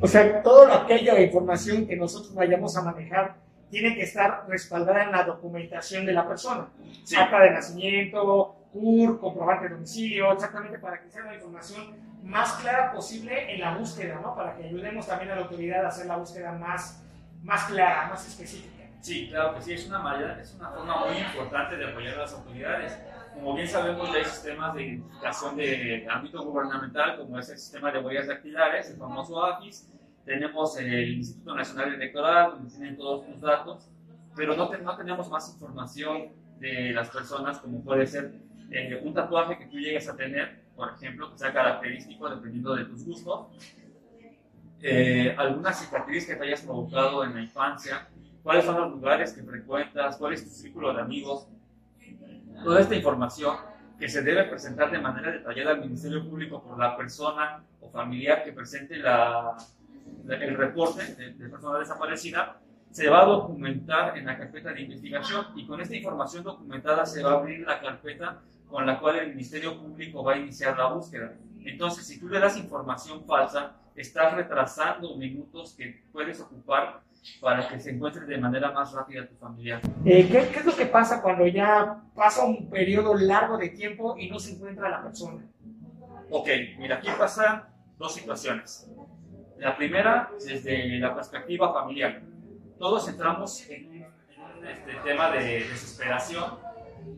O 0.00 0.06
sea, 0.06 0.42
toda 0.42 0.82
aquella 0.82 1.20
información 1.20 1.86
que 1.86 1.96
nosotros 1.96 2.34
vayamos 2.34 2.76
a 2.76 2.82
manejar 2.82 3.36
tiene 3.70 3.94
que 3.94 4.02
estar 4.02 4.44
respaldada 4.48 5.04
en 5.04 5.12
la 5.12 5.24
documentación 5.24 6.04
de 6.04 6.12
la 6.12 6.28
persona. 6.28 6.68
Sí. 7.04 7.16
Acta 7.16 7.40
de 7.40 7.50
nacimiento, 7.50 8.56
CUR, 8.72 9.20
comprobante 9.20 9.68
de 9.68 9.74
domicilio, 9.74 10.32
exactamente 10.32 10.78
para 10.78 11.00
que 11.00 11.10
sea 11.10 11.24
la 11.24 11.34
información 11.34 11.96
más 12.22 12.52
clara 12.54 12.92
posible 12.92 13.52
en 13.52 13.60
la 13.60 13.76
búsqueda, 13.76 14.20
¿no? 14.22 14.34
Para 14.34 14.56
que 14.56 14.64
ayudemos 14.64 15.06
también 15.06 15.30
a 15.30 15.36
la 15.36 15.42
autoridad 15.42 15.84
a 15.84 15.88
hacer 15.88 16.06
la 16.06 16.16
búsqueda 16.16 16.52
más, 16.52 17.02
más 17.42 17.64
clara, 17.64 18.08
más 18.08 18.26
específica. 18.26 18.84
Sí, 19.00 19.28
claro 19.28 19.54
que 19.54 19.62
sí, 19.62 19.72
es 19.72 19.86
una, 19.88 19.98
manera, 19.98 20.40
es 20.40 20.54
una 20.54 20.70
forma 20.70 21.06
muy 21.06 21.18
importante 21.18 21.76
de 21.76 21.90
apoyar 21.90 22.14
a 22.14 22.18
las 22.18 22.32
autoridades 22.34 22.96
como 23.34 23.54
bien 23.54 23.68
sabemos, 23.68 24.08
hay 24.10 24.24
sistemas 24.24 24.74
de 24.74 24.82
identificación 24.82 25.56
de 25.56 26.06
ámbito 26.10 26.42
gubernamental, 26.44 27.18
como 27.18 27.38
es 27.38 27.48
el 27.50 27.58
sistema 27.58 27.90
de 27.90 28.00
huellas 28.00 28.26
dactilares, 28.26 28.90
el 28.90 28.96
famoso 28.96 29.42
AFIS. 29.44 29.90
Tenemos 30.24 30.78
el 30.78 31.14
Instituto 31.14 31.54
Nacional 31.54 31.94
Electoral, 31.94 32.52
donde 32.52 32.70
tienen 32.70 32.96
todos 32.96 33.28
los 33.28 33.40
datos, 33.40 33.88
pero 34.36 34.56
no, 34.56 34.70
no 34.78 34.96
tenemos 34.96 35.28
más 35.28 35.52
información 35.52 36.28
de 36.58 36.92
las 36.92 37.10
personas, 37.10 37.58
como 37.58 37.82
puede 37.82 38.06
ser 38.06 38.32
eh, 38.70 39.00
un 39.02 39.12
tatuaje 39.12 39.58
que 39.58 39.66
tú 39.66 39.78
llegues 39.78 40.08
a 40.08 40.16
tener, 40.16 40.62
por 40.76 40.92
ejemplo, 40.92 41.30
que 41.30 41.38
sea 41.38 41.52
característico 41.52 42.30
dependiendo 42.30 42.74
de 42.76 42.84
tus 42.84 43.04
gustos, 43.04 43.48
eh, 44.80 45.34
alguna 45.36 45.72
cicatriz 45.72 46.26
que 46.26 46.36
te 46.36 46.44
hayas 46.44 46.62
provocado 46.62 47.24
en 47.24 47.34
la 47.34 47.42
infancia, 47.42 48.08
cuáles 48.42 48.64
son 48.64 48.80
los 48.80 48.90
lugares 48.92 49.32
que 49.32 49.42
frecuentas, 49.42 50.16
cuál 50.16 50.34
es 50.34 50.44
tu 50.44 50.50
círculo 50.50 50.92
de 50.94 51.00
amigos, 51.00 51.48
toda 52.62 52.80
esta 52.80 52.94
información 52.94 53.56
que 53.98 54.08
se 54.08 54.22
debe 54.22 54.44
presentar 54.44 54.90
de 54.90 54.98
manera 54.98 55.30
detallada 55.30 55.72
al 55.72 55.80
Ministerio 55.80 56.28
Público 56.28 56.62
por 56.62 56.78
la 56.78 56.96
persona 56.96 57.62
o 57.80 57.88
familiar 57.90 58.42
que 58.42 58.52
presente 58.52 58.96
la, 58.96 59.56
el 60.28 60.56
reporte 60.56 61.14
de, 61.14 61.34
de, 61.34 61.48
persona 61.48 61.78
desaparecida, 61.78 62.60
se 62.90 63.08
va 63.08 63.22
a 63.22 63.26
documentar 63.26 64.18
en 64.18 64.26
la 64.26 64.36
carpeta 64.36 64.72
de 64.72 64.82
investigación 64.82 65.46
y 65.54 65.66
con 65.66 65.80
esta 65.80 65.96
información 65.96 66.44
documentada 66.44 67.06
se 67.06 67.22
va 67.22 67.32
a 67.32 67.34
abrir 67.34 67.60
la 67.66 67.80
carpeta 67.80 68.40
con 68.68 68.86
la 68.86 68.98
cual 68.98 69.16
el 69.16 69.28
Ministerio 69.28 69.78
Público 69.78 70.24
va 70.24 70.34
a 70.34 70.38
iniciar 70.38 70.76
la 70.76 70.86
búsqueda. 70.86 71.34
Entonces, 71.64 72.06
si 72.06 72.18
tú 72.18 72.28
le 72.28 72.40
das 72.40 72.56
información 72.56 73.24
falsa, 73.24 73.76
estás 73.94 74.34
retrasando 74.34 75.16
minutos 75.16 75.74
que 75.76 76.02
puedes 76.10 76.40
ocupar 76.40 77.02
para 77.40 77.68
que 77.68 77.78
se 77.78 77.90
encuentre 77.90 78.26
de 78.26 78.38
manera 78.38 78.72
más 78.72 78.92
rápida 78.92 79.26
tu 79.26 79.34
familia. 79.36 79.80
Eh, 80.04 80.28
¿qué, 80.30 80.48
¿qué, 80.48 80.58
es 80.60 80.64
lo 80.64 80.76
que 80.76 80.86
pasa 80.86 81.22
cuando 81.22 81.46
ya 81.46 82.02
pasa 82.14 82.44
un 82.44 82.68
periodo 82.68 83.14
largo 83.14 83.58
de 83.58 83.68
tiempo 83.70 84.16
y 84.18 84.28
no 84.28 84.38
se 84.38 84.52
encuentra 84.52 84.88
la 84.88 85.02
persona? 85.02 85.44
Ok, 86.30 86.48
mira, 86.78 86.96
aquí 86.96 87.08
pasan 87.18 87.64
dos 87.98 88.14
situaciones. 88.14 88.90
La 89.58 89.76
primera, 89.76 90.30
desde 90.44 90.98
la 90.98 91.14
perspectiva 91.14 91.72
familiar. 91.72 92.22
Todos 92.78 93.08
entramos 93.08 93.68
en 93.68 94.06
un, 94.58 94.66
este, 94.66 94.94
tema 95.04 95.30
de 95.30 95.60
desesperación 95.68 96.58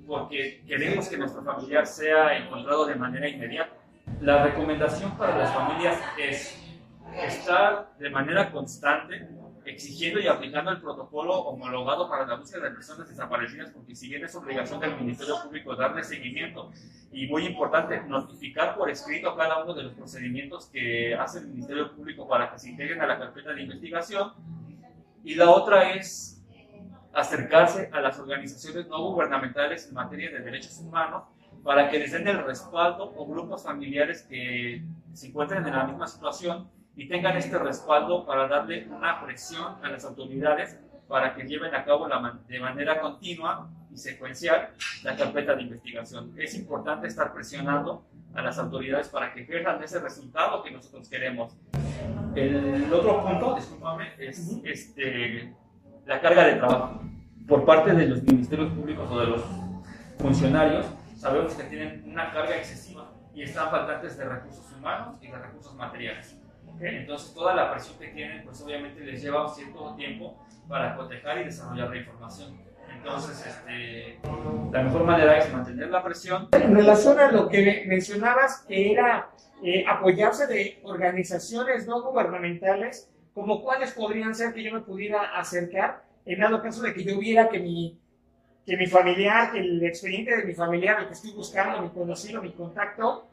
porque 0.06 0.62
queremos 0.66 1.08
que 1.08 1.16
nuestro 1.16 1.42
familiar 1.42 1.86
sea 1.86 2.36
encontrado 2.36 2.86
de 2.86 2.96
manera 2.96 3.28
inmediata. 3.28 3.74
La 4.20 4.44
recomendación 4.44 5.16
para 5.16 5.38
las 5.38 5.54
familias 5.54 5.98
es 6.18 6.58
estar 7.22 7.90
de 7.98 8.10
manera 8.10 8.50
constante 8.50 9.28
exigiendo 9.66 10.20
y 10.20 10.26
aplicando 10.26 10.70
el 10.70 10.80
protocolo 10.80 11.34
homologado 11.34 12.08
para 12.08 12.26
la 12.26 12.36
búsqueda 12.36 12.64
de 12.64 12.70
personas 12.70 13.08
desaparecidas, 13.08 13.70
porque 13.70 13.94
si 13.94 14.08
bien 14.08 14.24
es 14.24 14.34
obligación 14.34 14.80
del 14.80 14.96
Ministerio 14.96 15.36
Público 15.42 15.74
darle 15.74 16.02
seguimiento 16.04 16.70
y 17.12 17.26
muy 17.26 17.46
importante, 17.46 18.02
notificar 18.02 18.76
por 18.76 18.90
escrito 18.90 19.34
cada 19.36 19.62
uno 19.62 19.74
de 19.74 19.84
los 19.84 19.94
procedimientos 19.94 20.66
que 20.66 21.14
hace 21.14 21.40
el 21.40 21.48
Ministerio 21.48 21.94
Público 21.94 22.28
para 22.28 22.50
que 22.50 22.58
se 22.58 22.70
integren 22.70 23.00
a 23.00 23.06
la 23.06 23.18
carpeta 23.18 23.52
de 23.52 23.62
investigación. 23.62 24.32
Y 25.24 25.34
la 25.34 25.50
otra 25.50 25.92
es 25.94 26.42
acercarse 27.12 27.88
a 27.92 28.00
las 28.00 28.18
organizaciones 28.18 28.88
no 28.88 28.98
gubernamentales 29.02 29.88
en 29.88 29.94
materia 29.94 30.30
de 30.30 30.40
derechos 30.40 30.78
humanos 30.80 31.24
para 31.62 31.88
que 31.88 31.98
les 31.98 32.12
den 32.12 32.28
el 32.28 32.44
respaldo 32.44 33.14
o 33.16 33.26
grupos 33.26 33.62
familiares 33.62 34.22
que 34.22 34.82
se 35.12 35.28
encuentren 35.28 35.66
en 35.66 35.72
la 35.72 35.84
misma 35.84 36.06
situación 36.06 36.68
y 36.96 37.08
tengan 37.08 37.36
este 37.36 37.58
respaldo 37.58 38.24
para 38.24 38.46
darle 38.46 38.86
una 38.88 39.24
presión 39.24 39.74
a 39.82 39.88
las 39.88 40.04
autoridades 40.04 40.78
para 41.08 41.34
que 41.34 41.44
lleven 41.44 41.74
a 41.74 41.84
cabo 41.84 42.08
la, 42.08 42.38
de 42.48 42.60
manera 42.60 43.00
continua 43.00 43.68
y 43.92 43.96
secuencial 43.96 44.70
la 45.02 45.16
carpeta 45.16 45.54
de 45.54 45.62
investigación. 45.62 46.32
Es 46.36 46.54
importante 46.54 47.06
estar 47.06 47.32
presionando 47.32 48.04
a 48.34 48.42
las 48.42 48.58
autoridades 48.58 49.08
para 49.08 49.32
que 49.32 49.42
ejerzan 49.42 49.82
ese 49.82 50.00
resultado 50.00 50.62
que 50.62 50.70
nosotros 50.70 51.08
queremos. 51.08 51.56
El 52.34 52.92
otro 52.92 53.24
punto, 53.24 53.54
discúlpame, 53.54 54.12
es 54.18 54.58
este, 54.64 55.54
la 56.06 56.20
carga 56.20 56.44
de 56.46 56.54
trabajo. 56.54 57.00
Por 57.46 57.64
parte 57.64 57.92
de 57.92 58.06
los 58.06 58.22
ministerios 58.22 58.72
públicos 58.72 59.08
o 59.10 59.20
de 59.20 59.26
los 59.26 59.42
funcionarios, 60.18 60.86
sabemos 61.16 61.54
que 61.54 61.64
tienen 61.64 62.02
una 62.06 62.32
carga 62.32 62.56
excesiva 62.56 63.12
y 63.34 63.42
están 63.42 63.70
faltantes 63.70 64.16
de 64.16 64.24
recursos 64.24 64.72
humanos 64.72 65.16
y 65.20 65.28
de 65.28 65.38
recursos 65.38 65.74
materiales. 65.74 66.43
Entonces, 66.80 67.32
toda 67.34 67.54
la 67.54 67.70
presión 67.70 67.98
que 67.98 68.08
tienen, 68.08 68.44
pues 68.44 68.60
obviamente 68.62 69.00
les 69.00 69.22
lleva 69.22 69.46
un 69.46 69.54
cierto 69.54 69.94
tiempo 69.94 70.38
para 70.68 70.96
cotejar 70.96 71.38
y 71.38 71.44
desarrollar 71.44 71.90
la 71.90 71.96
información. 71.96 72.58
Entonces, 72.96 73.46
este, 73.46 74.18
la 74.72 74.82
mejor 74.82 75.04
manera 75.04 75.38
es 75.38 75.52
mantener 75.52 75.88
la 75.88 76.02
presión. 76.02 76.48
En 76.52 76.74
relación 76.74 77.18
a 77.20 77.30
lo 77.30 77.48
que 77.48 77.84
mencionabas, 77.86 78.64
que 78.66 78.92
era 78.92 79.30
eh, 79.62 79.84
apoyarse 79.86 80.46
de 80.46 80.80
organizaciones 80.84 81.86
no 81.86 82.02
gubernamentales, 82.02 83.10
como 83.34 83.62
cuáles 83.62 83.92
podrían 83.92 84.34
ser 84.34 84.54
que 84.54 84.62
yo 84.62 84.72
me 84.72 84.80
pudiera 84.80 85.36
acercar 85.36 86.04
en 86.26 86.40
dado 86.40 86.62
caso 86.62 86.82
de 86.82 86.94
que 86.94 87.04
yo 87.04 87.18
viera 87.18 87.48
que 87.48 87.58
mi, 87.58 87.98
que 88.64 88.76
mi 88.76 88.86
familiar, 88.86 89.52
que 89.52 89.58
el 89.58 89.84
expediente 89.84 90.36
de 90.36 90.44
mi 90.44 90.54
familiar, 90.54 91.00
el 91.00 91.06
que 91.06 91.12
estoy 91.12 91.32
buscando, 91.32 91.82
mi 91.82 91.90
conocido, 91.90 92.40
mi 92.40 92.52
contacto, 92.52 93.28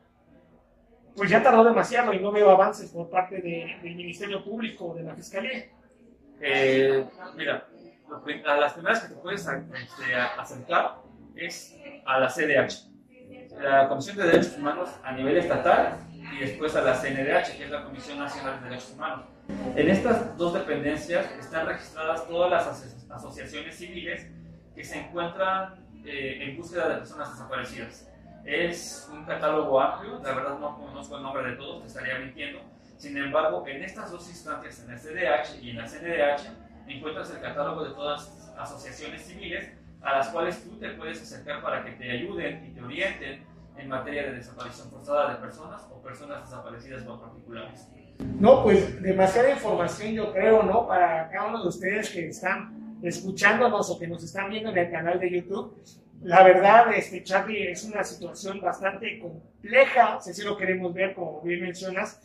pues 1.15 1.30
ya 1.30 1.44
tardó 1.44 1.63
demasiado 1.63 2.13
y 2.13 2.20
no 2.20 2.32
veo 2.32 2.50
avances 2.50 2.89
por 2.91 3.10
parte 3.10 3.41
de, 3.41 3.77
del 3.84 3.96
Ministerio 3.96 4.44
Público 4.44 4.88
o 4.88 4.96
de 4.96 5.03
la 5.03 5.15
Fiscalía. 5.15 5.65
Eh, 6.39 7.06
mira, 7.36 7.68
a 8.48 8.58
las 8.58 8.74
primeras 8.74 9.01
que 9.01 9.13
te 9.13 9.22
puedes 9.22 9.41
este, 9.48 10.15
acercar 10.15 10.98
es 11.36 11.77
a 12.06 12.20
la 12.20 12.27
CDH, 12.27 12.91
la 13.62 13.88
Comisión 13.88 14.18
de 14.18 14.24
Derechos 14.24 14.58
Humanos 14.58 14.89
a 15.03 15.12
nivel 15.13 15.38
estatal 15.38 16.00
y 16.13 16.39
después 16.39 16.75
a 16.75 16.82
la 16.82 16.94
CNDH, 16.94 17.58
que 17.58 17.65
es 17.65 17.70
la 17.70 17.84
Comisión 17.84 18.20
Nacional 18.20 18.62
de 18.62 18.70
Derechos 18.70 18.94
Humanos. 18.96 19.25
En 19.75 19.89
estas 19.89 20.38
dos 20.38 20.53
dependencias 20.53 21.30
están 21.39 21.68
registradas 21.68 22.27
todas 22.27 22.51
las 22.51 23.10
asociaciones 23.10 23.75
civiles 23.75 24.27
que 24.74 24.84
se 24.84 25.00
encuentran 25.00 25.75
eh, 26.06 26.39
en 26.41 26.58
búsqueda 26.58 26.89
de 26.89 26.96
personas 26.98 27.32
desaparecidas. 27.32 28.11
Es 28.46 29.10
un 29.12 29.24
catálogo 29.26 29.80
amplio, 29.80 30.20
la 30.24 30.34
verdad 30.34 30.58
no 30.60 30.78
conozco 30.78 31.18
el 31.18 31.24
nombre 31.24 31.52
de 31.52 31.56
todos, 31.56 31.82
te 31.82 31.88
estaría 31.88 32.20
mintiendo. 32.20 32.60
Sin 32.98 33.18
embargo, 33.18 33.64
en 33.68 33.84
estas 33.84 34.12
dos 34.12 34.28
instancias, 34.30 34.84
en 34.84 34.92
el 34.92 35.00
CDH 35.00 35.64
y 35.64 35.72
en 35.72 35.78
la 35.78 35.88
CNDH, 35.88 36.88
encuentras 36.88 37.32
el 37.32 37.42
catálogo 37.42 37.84
de 37.84 37.92
todas 37.92 38.54
las 38.56 38.72
asociaciones 38.72 39.24
civiles 39.24 39.72
a 40.02 40.18
las 40.18 40.30
cuales 40.30 40.64
tú 40.64 40.78
te 40.78 40.90
puedes 40.92 41.22
acercar 41.22 41.62
para 41.62 41.84
que 41.84 41.92
te 41.92 42.12
ayuden 42.12 42.66
y 42.66 42.74
te 42.74 42.82
orienten 42.82 43.44
en 43.78 43.88
materia 43.88 44.24
de 44.24 44.34
desaparición 44.34 44.90
forzada 44.90 45.34
de 45.34 45.36
personas 45.40 45.88
o 45.92 46.02
personas 46.02 46.44
desaparecidas 46.44 47.04
por 47.04 47.22
particulares. 47.22 47.88
No, 48.40 48.64
pues 48.64 49.02
demasiada 49.02 49.52
información 49.52 50.14
yo 50.14 50.32
creo, 50.32 50.64
¿no? 50.64 50.88
Para 50.88 51.30
cada 51.30 51.48
uno 51.48 51.64
de 51.64 51.70
ustedes 51.70 52.10
que 52.10 52.28
están 52.30 52.81
escuchándonos 53.03 53.89
o 53.89 54.00
que 54.00 54.08
nos 54.08 54.24
están 54.24 54.50
viendo 54.50 54.70
en 54.70 54.77
el 54.77 54.91
canal 54.91 55.20
de 55.20 55.29
YouTube. 55.29 55.75
La 56.22 56.44
verdad, 56.44 56.94
este, 56.94 57.24
Charlie, 57.24 57.72
es 57.72 57.83
una 57.83 58.03
situación 58.03 58.61
bastante 58.61 59.20
compleja, 59.20 60.20
si 60.22 60.31
así 60.31 60.44
lo 60.44 60.55
queremos 60.55 60.94
ver, 60.94 61.16
como 61.16 61.42
bien 61.42 61.61
mencionas, 61.61 62.22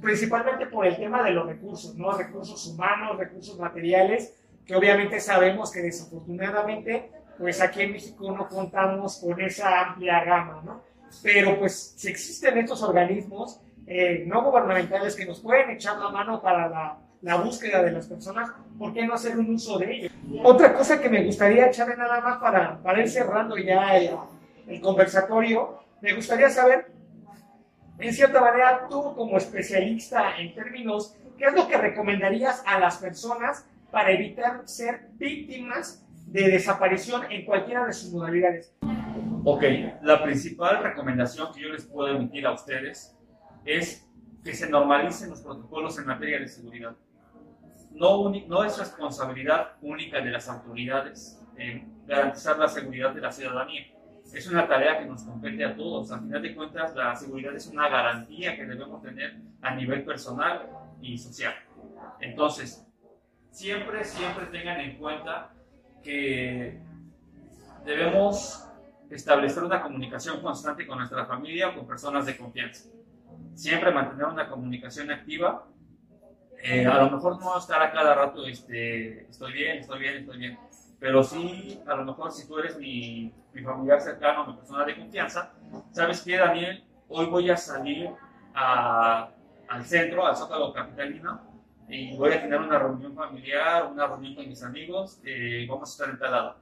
principalmente 0.00 0.66
por 0.66 0.86
el 0.86 0.96
tema 0.96 1.22
de 1.24 1.32
los 1.32 1.46
recursos, 1.46 1.96
¿no? 1.96 2.12
Recursos 2.12 2.64
humanos, 2.66 3.18
recursos 3.18 3.58
materiales, 3.58 4.36
que 4.64 4.76
obviamente 4.76 5.18
sabemos 5.18 5.72
que 5.72 5.80
desafortunadamente, 5.80 7.10
pues 7.38 7.60
aquí 7.60 7.82
en 7.82 7.92
México 7.92 8.30
no 8.30 8.48
contamos 8.48 9.18
con 9.18 9.40
esa 9.40 9.80
amplia 9.80 10.22
gama, 10.24 10.62
¿no? 10.64 10.82
Pero 11.24 11.58
pues 11.58 11.94
si 11.96 12.08
existen 12.08 12.56
estos 12.58 12.82
organismos 12.84 13.60
eh, 13.84 14.22
no 14.26 14.44
gubernamentales 14.44 15.16
que 15.16 15.26
nos 15.26 15.40
pueden 15.40 15.70
echar 15.70 15.98
la 15.98 16.10
mano 16.10 16.40
para 16.40 16.68
la, 16.68 16.98
la, 17.22 17.36
búsqueda 17.36 17.82
de 17.82 17.92
las 17.92 18.06
personas, 18.06 18.50
¿por 18.78 18.92
qué 18.92 19.06
no 19.06 19.14
hacer 19.14 19.38
un 19.38 19.54
uso 19.54 19.78
de 19.78 19.96
ellos? 19.96 20.12
Otra 20.42 20.74
cosa 20.74 21.00
que 21.00 21.08
me 21.08 21.24
gustaría 21.24 21.66
echarle 21.66 21.96
nada 21.96 22.20
más 22.20 22.38
para, 22.38 22.82
para 22.82 23.00
ir 23.00 23.08
cerrando 23.08 23.56
ya 23.56 23.96
el, 23.96 24.10
el 24.66 24.80
conversatorio, 24.80 25.80
me 26.00 26.14
gustaría 26.14 26.48
saber, 26.48 26.92
en 27.98 28.12
cierta 28.12 28.40
manera, 28.40 28.86
tú 28.88 29.14
como 29.14 29.36
especialista 29.36 30.38
en 30.38 30.54
términos, 30.54 31.16
¿qué 31.36 31.46
es 31.46 31.54
lo 31.54 31.68
que 31.68 31.76
recomendarías 31.76 32.62
a 32.66 32.78
las 32.78 32.98
personas 32.98 33.66
para 33.90 34.12
evitar 34.12 34.62
ser 34.66 35.08
víctimas 35.14 36.06
de 36.26 36.48
desaparición 36.48 37.30
en 37.30 37.44
cualquiera 37.44 37.86
de 37.86 37.92
sus 37.92 38.12
modalidades? 38.12 38.74
Ok, 39.44 39.64
la 40.02 40.22
principal 40.22 40.82
recomendación 40.82 41.52
que 41.52 41.62
yo 41.62 41.68
les 41.70 41.84
puedo 41.84 42.14
emitir 42.14 42.46
a 42.46 42.52
ustedes 42.52 43.16
es 43.64 44.06
que 44.44 44.54
se 44.54 44.68
normalicen 44.68 45.30
los 45.30 45.40
protocolos 45.40 45.98
en 45.98 46.06
materia 46.06 46.38
de 46.38 46.48
seguridad. 46.48 46.94
No, 47.90 48.64
es 48.64 48.78
responsabilidad 48.78 49.72
única 49.82 50.20
de 50.20 50.30
las 50.30 50.48
autoridades 50.48 51.40
garantizar 52.06 52.58
la 52.58 52.68
seguridad 52.68 53.14
de 53.14 53.20
la 53.20 53.30
ciudadanía. 53.30 53.86
Es 54.32 54.46
una 54.48 54.66
tarea 54.66 54.98
que 54.98 55.06
nos 55.06 55.22
compete 55.22 55.64
a 55.64 55.76
todos. 55.76 56.10
A 56.12 56.18
final 56.18 56.42
de 56.42 56.54
cuentas, 56.54 56.94
la 56.94 57.14
seguridad 57.16 57.54
es 57.54 57.66
una 57.66 57.88
garantía 57.88 58.56
que 58.56 58.64
debemos 58.64 59.02
tener 59.02 59.36
a 59.60 59.74
nivel 59.74 60.04
personal 60.04 60.68
y 61.00 61.18
social. 61.18 61.54
Entonces, 62.20 62.86
siempre, 63.50 64.04
siempre 64.04 64.46
tengan 64.46 64.80
en 64.80 64.96
cuenta 64.98 65.52
que 66.02 66.80
debemos 67.84 68.66
establecer 69.10 69.64
una 69.64 69.82
comunicación 69.82 70.40
constante 70.40 70.86
con 70.86 70.98
nuestra 70.98 71.26
familia 71.26 71.70
o 71.70 71.74
con 71.74 71.86
personas 71.86 72.26
de 72.26 72.36
confianza. 72.36 72.88
Siempre 73.54 73.92
mantener 73.92 74.26
una 74.26 74.48
comunicación 74.48 75.10
activa. 75.10 75.66
Eh, 76.62 76.86
a 76.86 77.02
lo 77.02 77.10
mejor 77.10 77.40
no 77.40 77.56
estar 77.56 77.82
a 77.82 77.90
cada 77.90 78.14
rato, 78.14 78.44
este, 78.46 79.22
estoy 79.28 79.52
bien, 79.52 79.78
estoy 79.78 79.98
bien, 79.98 80.16
estoy 80.18 80.38
bien. 80.38 80.58
Pero 80.98 81.22
sí, 81.22 81.80
a 81.86 81.94
lo 81.94 82.04
mejor 82.04 82.30
si 82.30 82.46
tú 82.46 82.58
eres 82.58 82.76
mi, 82.76 83.32
mi 83.54 83.62
familiar 83.62 84.00
cercano, 84.00 84.46
mi 84.46 84.52
persona 84.54 84.84
de 84.84 84.96
confianza, 84.96 85.52
¿sabes 85.92 86.20
qué, 86.20 86.36
Daniel? 86.36 86.84
Hoy 87.08 87.26
voy 87.26 87.48
a 87.48 87.56
salir 87.56 88.10
a, 88.54 89.30
al 89.68 89.84
centro, 89.84 90.26
al 90.26 90.36
Zócalo 90.36 90.72
Capitalino, 90.74 91.40
y 91.88 92.14
voy 92.16 92.32
a 92.32 92.42
tener 92.42 92.60
una 92.60 92.78
reunión 92.78 93.14
familiar, 93.14 93.86
una 93.90 94.06
reunión 94.06 94.34
con 94.34 94.46
mis 94.46 94.62
amigos, 94.62 95.20
eh, 95.24 95.66
vamos 95.68 95.88
a 95.88 95.92
estar 95.92 96.10
en 96.10 96.18
tal 96.18 96.30
lado. 96.30 96.56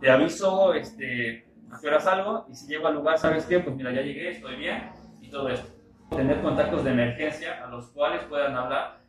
Te 0.00 0.10
aviso, 0.10 0.72
este, 0.72 1.46
a 1.70 1.80
qué 1.80 1.88
hora 1.88 2.00
salgo 2.00 2.46
y 2.48 2.54
si 2.54 2.68
llego 2.68 2.86
al 2.86 2.94
lugar, 2.94 3.18
¿sabes 3.18 3.44
qué? 3.46 3.58
Pues 3.58 3.74
mira, 3.76 3.92
ya 3.92 4.00
llegué, 4.00 4.30
estoy 4.30 4.56
bien 4.56 4.90
y 5.20 5.28
todo 5.28 5.48
esto. 5.48 5.68
Tener 6.08 6.40
contactos 6.40 6.84
de 6.84 6.90
emergencia 6.90 7.64
a 7.64 7.68
los 7.68 7.88
cuales 7.88 8.22
puedan 8.24 8.56
hablar 8.56 8.99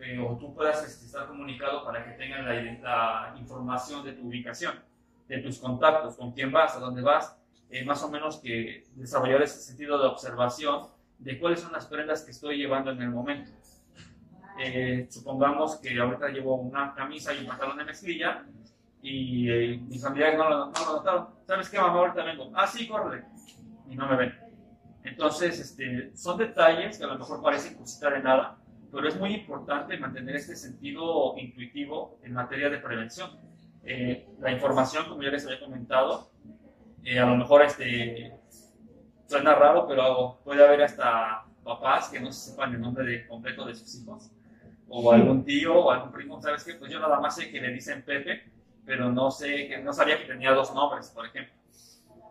eh, 0.00 0.18
o 0.18 0.36
tú 0.36 0.54
puedas 0.54 0.84
este, 0.84 1.06
estar 1.06 1.26
comunicado 1.26 1.84
para 1.84 2.04
que 2.04 2.12
tengan 2.12 2.44
la, 2.44 3.32
la, 3.32 3.38
información 3.38 4.04
de 4.04 4.12
tu 4.12 4.28
ubicación, 4.28 4.74
de 5.26 5.38
tus 5.38 5.58
contactos, 5.58 6.16
con 6.16 6.32
quién 6.32 6.52
vas, 6.52 6.76
a 6.76 6.78
dónde 6.78 7.02
vas, 7.02 7.36
eh, 7.70 7.84
más 7.84 8.02
o 8.02 8.08
menos 8.08 8.38
que 8.38 8.84
desarrollar 8.94 9.42
ese 9.42 9.60
sentido 9.60 10.00
de 10.00 10.06
observación 10.06 10.88
de 11.18 11.38
cuáles 11.38 11.60
son 11.60 11.72
las 11.72 11.86
prendas 11.86 12.22
que 12.22 12.30
estoy 12.30 12.56
llevando 12.56 12.90
en 12.92 13.02
el 13.02 13.10
momento. 13.10 13.50
Eh, 14.60 15.06
supongamos 15.10 15.76
que 15.76 15.98
ahorita 15.98 16.28
llevo 16.28 16.56
una 16.56 16.94
camisa 16.94 17.34
y 17.34 17.40
un 17.40 17.46
pantalón 17.46 17.78
de 17.78 17.84
mezclilla, 17.84 18.44
y 19.02 19.50
eh, 19.50 19.80
mis 19.86 20.02
familiares 20.02 20.38
no 20.38 20.48
lo, 20.48 20.66
no 20.66 20.72
lo, 20.72 20.92
notaron. 20.96 21.28
¿Sabes 21.46 21.68
qué, 21.68 21.78
mamá? 21.78 21.98
Ahorita 21.98 22.24
vengo. 22.24 22.50
Ah, 22.54 22.66
sí, 22.66 22.88
córrele. 22.88 23.24
Y 23.88 23.96
no 23.96 24.08
me 24.08 24.16
ven. 24.16 24.34
Entonces, 25.04 25.58
este, 25.60 26.16
son 26.16 26.38
detalles 26.38 26.98
que 26.98 27.04
a 27.04 27.08
lo 27.08 27.18
mejor 27.18 27.42
parecen 27.42 27.76
consistir 27.76 28.08
en 28.08 28.24
nada, 28.24 28.58
pero 28.90 29.08
es 29.08 29.16
muy 29.18 29.34
importante 29.34 29.96
mantener 29.98 30.36
este 30.36 30.56
sentido 30.56 31.34
intuitivo 31.36 32.18
en 32.22 32.32
materia 32.32 32.70
de 32.70 32.78
prevención. 32.78 33.30
Eh, 33.84 34.28
la 34.40 34.50
información, 34.50 35.08
como 35.08 35.22
ya 35.22 35.30
les 35.30 35.46
había 35.46 35.60
comentado, 35.60 36.30
eh, 37.04 37.18
a 37.18 37.26
lo 37.26 37.36
mejor 37.36 37.62
este, 37.62 38.32
suena 39.26 39.54
raro, 39.54 39.86
pero 39.86 40.38
puede 40.44 40.64
haber 40.64 40.82
hasta 40.82 41.44
papás 41.62 42.08
que 42.08 42.20
no 42.20 42.32
sepan 42.32 42.74
el 42.74 42.80
nombre 42.80 43.04
de, 43.04 43.26
completo 43.26 43.66
de 43.66 43.74
sus 43.74 43.94
hijos 44.00 44.30
o 44.88 45.12
algún 45.12 45.44
tío 45.44 45.78
o 45.78 45.90
algún 45.90 46.10
primo, 46.10 46.40
¿sabes 46.40 46.64
qué? 46.64 46.74
Pues 46.74 46.90
yo 46.90 46.98
nada 46.98 47.20
más 47.20 47.36
sé 47.36 47.50
que 47.50 47.60
le 47.60 47.70
dicen 47.70 48.02
Pepe, 48.02 48.50
pero 48.86 49.12
no 49.12 49.30
sé, 49.30 49.68
que 49.68 49.78
no 49.78 49.92
sabía 49.92 50.18
que 50.18 50.24
tenía 50.24 50.52
dos 50.52 50.74
nombres, 50.74 51.10
por 51.10 51.26
ejemplo. 51.26 51.52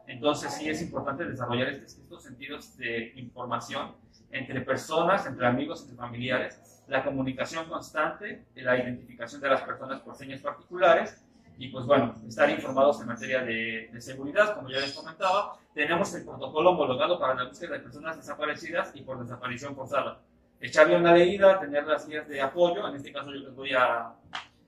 Entonces 0.07 0.53
sí 0.53 0.67
es 0.67 0.81
importante 0.81 1.25
desarrollar 1.25 1.67
estos, 1.69 1.99
estos 1.99 2.23
sentidos 2.23 2.75
de 2.77 3.11
información 3.15 3.91
entre 4.31 4.61
personas, 4.61 5.25
entre 5.25 5.47
amigos, 5.47 5.81
entre 5.81 5.95
familiares, 5.95 6.83
la 6.87 7.03
comunicación 7.03 7.67
constante, 7.67 8.45
la 8.55 8.77
identificación 8.77 9.41
de 9.41 9.49
las 9.49 9.61
personas 9.61 10.01
por 10.01 10.15
señas 10.15 10.41
particulares 10.41 11.23
y 11.57 11.69
pues 11.69 11.85
bueno, 11.85 12.15
estar 12.27 12.49
informados 12.49 13.01
en 13.01 13.07
materia 13.07 13.43
de, 13.43 13.89
de, 13.91 14.01
seguridad, 14.01 14.55
como 14.55 14.69
ya 14.69 14.79
les 14.79 14.93
comentaba. 14.93 15.57
Tenemos 15.73 16.13
el 16.13 16.23
protocolo 16.23 16.71
homologado 16.71 17.19
para 17.19 17.33
la 17.33 17.45
búsqueda 17.45 17.73
de 17.73 17.79
personas 17.79 18.15
desaparecidas 18.15 18.91
y 18.95 19.01
por 19.01 19.19
desaparición 19.19 19.75
forzada. 19.75 20.21
Echarle 20.59 20.97
una 20.97 21.13
leída, 21.13 21.59
tener 21.59 21.85
las 21.85 22.07
guías 22.07 22.27
de 22.27 22.41
apoyo, 22.41 22.87
en 22.87 22.95
este 22.95 23.11
caso 23.11 23.33
yo 23.33 23.39
les 23.39 23.55
voy 23.55 23.73
a, 23.73 24.13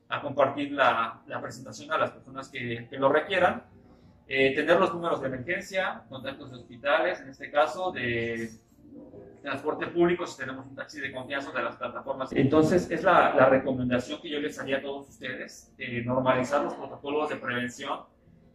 a 0.10 0.22
compartir 0.22 0.72
la, 0.72 1.22
la, 1.28 1.42
presentación 1.42 1.92
a 1.92 1.98
las 1.98 2.12
personas 2.12 2.50
que, 2.50 2.88
que 2.90 2.98
lo 2.98 3.10
requieran. 3.10 3.64
Eh, 4.28 4.54
tener 4.56 4.80
los 4.80 4.94
números 4.94 5.22
de 5.22 5.28
emergencia, 5.28 6.04
contactos 6.10 6.52
de 6.52 6.58
hospitales, 6.58 7.20
en 7.20 7.30
este 7.30 7.50
caso 7.50 7.92
de 7.92 8.52
transporte 9.42 9.88
público 9.88 10.26
si 10.26 10.38
tenemos 10.38 10.66
un 10.66 10.76
taxi 10.76 11.00
de 11.00 11.12
confianza 11.12 11.52
de 11.52 11.64
las 11.64 11.76
plataformas. 11.76 12.32
Entonces, 12.34 12.90
es 12.92 13.04
la, 13.04 13.34
la 13.36 13.46
recomendación 13.48 14.22
que 14.22 14.30
yo 14.30 14.40
les 14.40 14.60
haría 14.60 14.78
a 14.78 14.82
todos 14.82 15.10
ustedes, 15.10 15.74
eh, 15.78 16.02
normalizar 16.06 16.64
los 16.64 16.74
protocolos 16.74 17.30
de 17.30 17.36
prevención, 17.38 18.00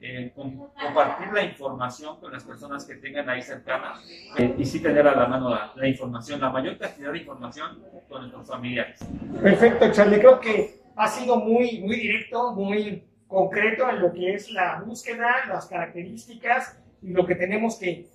eh, 0.01 0.33
com 0.35 0.69
compartir 0.79 1.33
la 1.33 1.43
información 1.45 2.21
con 2.21 2.31
las 2.33 2.45
personas 2.45 2.85
que 2.85 2.97
tengan 2.97 3.29
ahí 3.31 3.41
cercanas 3.41 4.05
eh, 4.37 4.55
y 4.59 4.65
sí 4.65 4.81
tener 4.81 5.07
a 5.09 5.15
la 5.15 5.27
mano 5.27 5.49
la, 5.49 5.73
la, 5.75 5.89
información, 5.89 6.41
la 6.41 6.51
mayor 6.51 6.77
cantidad 6.77 7.11
de 7.11 7.19
información 7.19 7.83
con 8.09 8.21
nuestros 8.21 8.47
familiares. 8.47 9.01
Perfecto, 9.41 9.91
Charlie. 9.93 10.19
Creo 10.19 10.41
que 10.41 10.83
ha 10.97 11.09
sido 11.09 11.37
muy, 11.37 11.81
muy 11.81 11.97
directo, 11.97 12.53
muy 12.53 13.05
concreto 13.27 13.89
en 13.89 14.01
lo 14.01 14.13
que 14.13 14.35
es 14.35 14.51
la 14.51 14.83
búsqueda, 14.85 15.47
las 15.49 15.67
características 15.67 16.79
y 17.03 17.13
lo 17.13 17.27
que 17.27 17.35
tenemos 17.35 17.79
que 17.79 18.07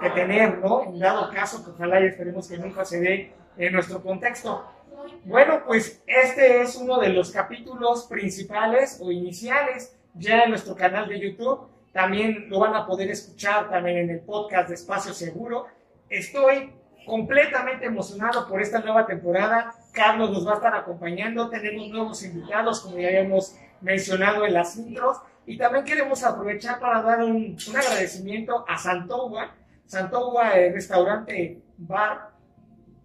que 0.00 0.10
tener, 0.10 0.58
¿no? 0.58 0.84
En 0.84 0.98
dado 0.98 1.30
caso, 1.30 1.64
que 1.64 1.70
ojalá 1.70 2.00
y 2.00 2.06
esperemos 2.06 2.48
que 2.48 2.58
nunca 2.58 2.84
se 2.84 3.00
dé 3.00 3.32
en 3.56 3.72
nuestro 3.72 4.02
contexto. 4.02 4.64
Bueno, 5.24 5.62
pues 5.66 6.02
este 6.06 6.62
es 6.62 6.76
uno 6.76 6.98
de 6.98 7.10
los 7.10 7.30
capítulos 7.30 8.04
principales 8.04 8.98
o 9.02 9.10
iniciales 9.10 9.96
ya 10.14 10.44
en 10.44 10.50
nuestro 10.50 10.74
canal 10.74 11.08
de 11.08 11.20
YouTube. 11.20 11.68
También 11.92 12.48
lo 12.48 12.58
van 12.58 12.74
a 12.74 12.86
poder 12.86 13.10
escuchar 13.10 13.68
también 13.70 13.98
en 13.98 14.10
el 14.10 14.20
podcast 14.20 14.68
de 14.68 14.74
Espacio 14.74 15.12
Seguro. 15.12 15.66
Estoy 16.08 16.72
completamente 17.06 17.86
emocionado 17.86 18.48
por 18.48 18.60
esta 18.60 18.80
nueva 18.80 19.06
temporada. 19.06 19.74
Carlos 19.92 20.30
nos 20.30 20.46
va 20.46 20.52
a 20.52 20.56
estar 20.56 20.74
acompañando. 20.74 21.48
Tenemos 21.50 21.88
nuevos 21.88 22.22
invitados, 22.24 22.80
como 22.80 22.98
ya 22.98 23.08
habíamos 23.08 23.56
mencionado 23.80 24.44
en 24.44 24.54
las 24.54 24.76
intros. 24.76 25.18
Y 25.46 25.58
también 25.58 25.84
queremos 25.84 26.24
aprovechar 26.24 26.80
para 26.80 27.02
dar 27.02 27.22
un, 27.22 27.56
un 27.68 27.76
agradecimiento 27.76 28.64
a 28.66 28.78
Santogua, 28.78 29.54
Santogua, 29.86 30.52
el 30.52 30.72
restaurante 30.72 31.62
bar, 31.76 32.30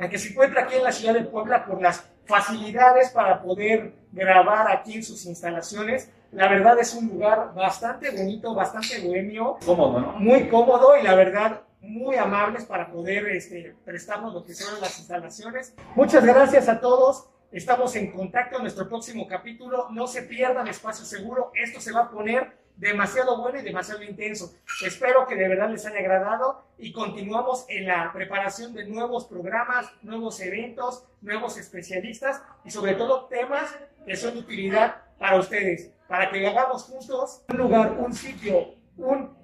que 0.10 0.18
se 0.18 0.30
encuentra 0.30 0.63
aquí 0.63 0.76
en 0.76 0.84
la 0.84 0.92
ciudad 0.92 1.13
de 1.13 1.26
Puebla 1.26 1.65
por 1.65 1.82
las 1.82 2.04
facilidades 2.26 3.10
para 3.10 3.42
poder 3.42 3.94
grabar 4.12 4.72
aquí 4.72 4.96
en 4.96 5.04
sus 5.04 5.26
instalaciones. 5.26 6.10
La 6.32 6.48
verdad 6.48 6.80
es 6.80 6.94
un 6.94 7.08
lugar 7.08 7.54
bastante 7.56 8.12
bonito, 8.12 8.54
bastante 8.54 9.00
bohemio. 9.06 9.58
Cómodo, 9.65 10.00
¿no? 10.00 10.13
Muy 10.13 10.48
cómodo 10.48 10.98
y 10.98 11.04
la 11.04 11.15
verdad 11.15 11.62
muy 11.82 12.15
amables 12.18 12.65
para 12.65 12.92
poder 12.92 13.28
este, 13.30 13.76
prestarnos 13.84 14.34
lo 14.34 14.44
que 14.44 14.54
son 14.54 14.80
las 14.80 14.98
instalaciones. 15.00 15.74
Muchas 15.96 16.24
gracias 16.24 16.70
a 16.70 16.80
todos. 16.80 17.30
Estamos 17.52 17.96
en 17.96 18.12
contacto 18.12 18.58
en 18.58 18.63
nuestro 18.63 18.88
próximo 18.88 19.28
capítulo. 19.28 19.88
No 19.89 20.06
se 20.06 20.22
pierdan 20.22 20.68
Espacio 20.68 21.04
Seguro. 21.04 21.52
Esto 21.56 21.82
se 21.82 21.92
va 21.92 22.02
a 22.02 22.12
poner 22.12 22.59
demasiado 22.80 23.38
bueno 23.38 23.60
y 23.60 23.63
demasiado 23.63 24.02
intenso. 24.04 24.54
Espero 24.84 25.28
que 25.28 25.36
de 25.36 25.48
verdad 25.48 25.70
les 25.70 25.86
haya 25.86 26.00
agradado 26.00 26.63
y 26.78 26.92
continuamos 26.94 27.65
en 27.68 27.88
la 27.88 28.12
preparación 28.13 28.74
de 28.74 28.86
nuevos 28.86 29.26
programas, 29.26 29.92
nuevos 30.02 30.39
eventos, 30.39 31.04
nuevos 31.22 31.58
especialistas 31.58 32.42
y 32.63 32.72
sobre 32.72 32.96
todo 32.96 33.26
temas 33.26 33.76
que 34.06 34.15
son 34.15 34.34
de 34.34 34.39
utilidad 34.39 35.04
para 35.20 35.38
ustedes, 35.38 35.92
para 36.08 36.32
que 36.32 36.48
hagamos 36.48 36.84
juntos 36.84 37.42
un 37.50 37.58
lugar, 37.58 37.92
un 38.00 38.13
sitio, 38.13 38.76
un 38.98 39.38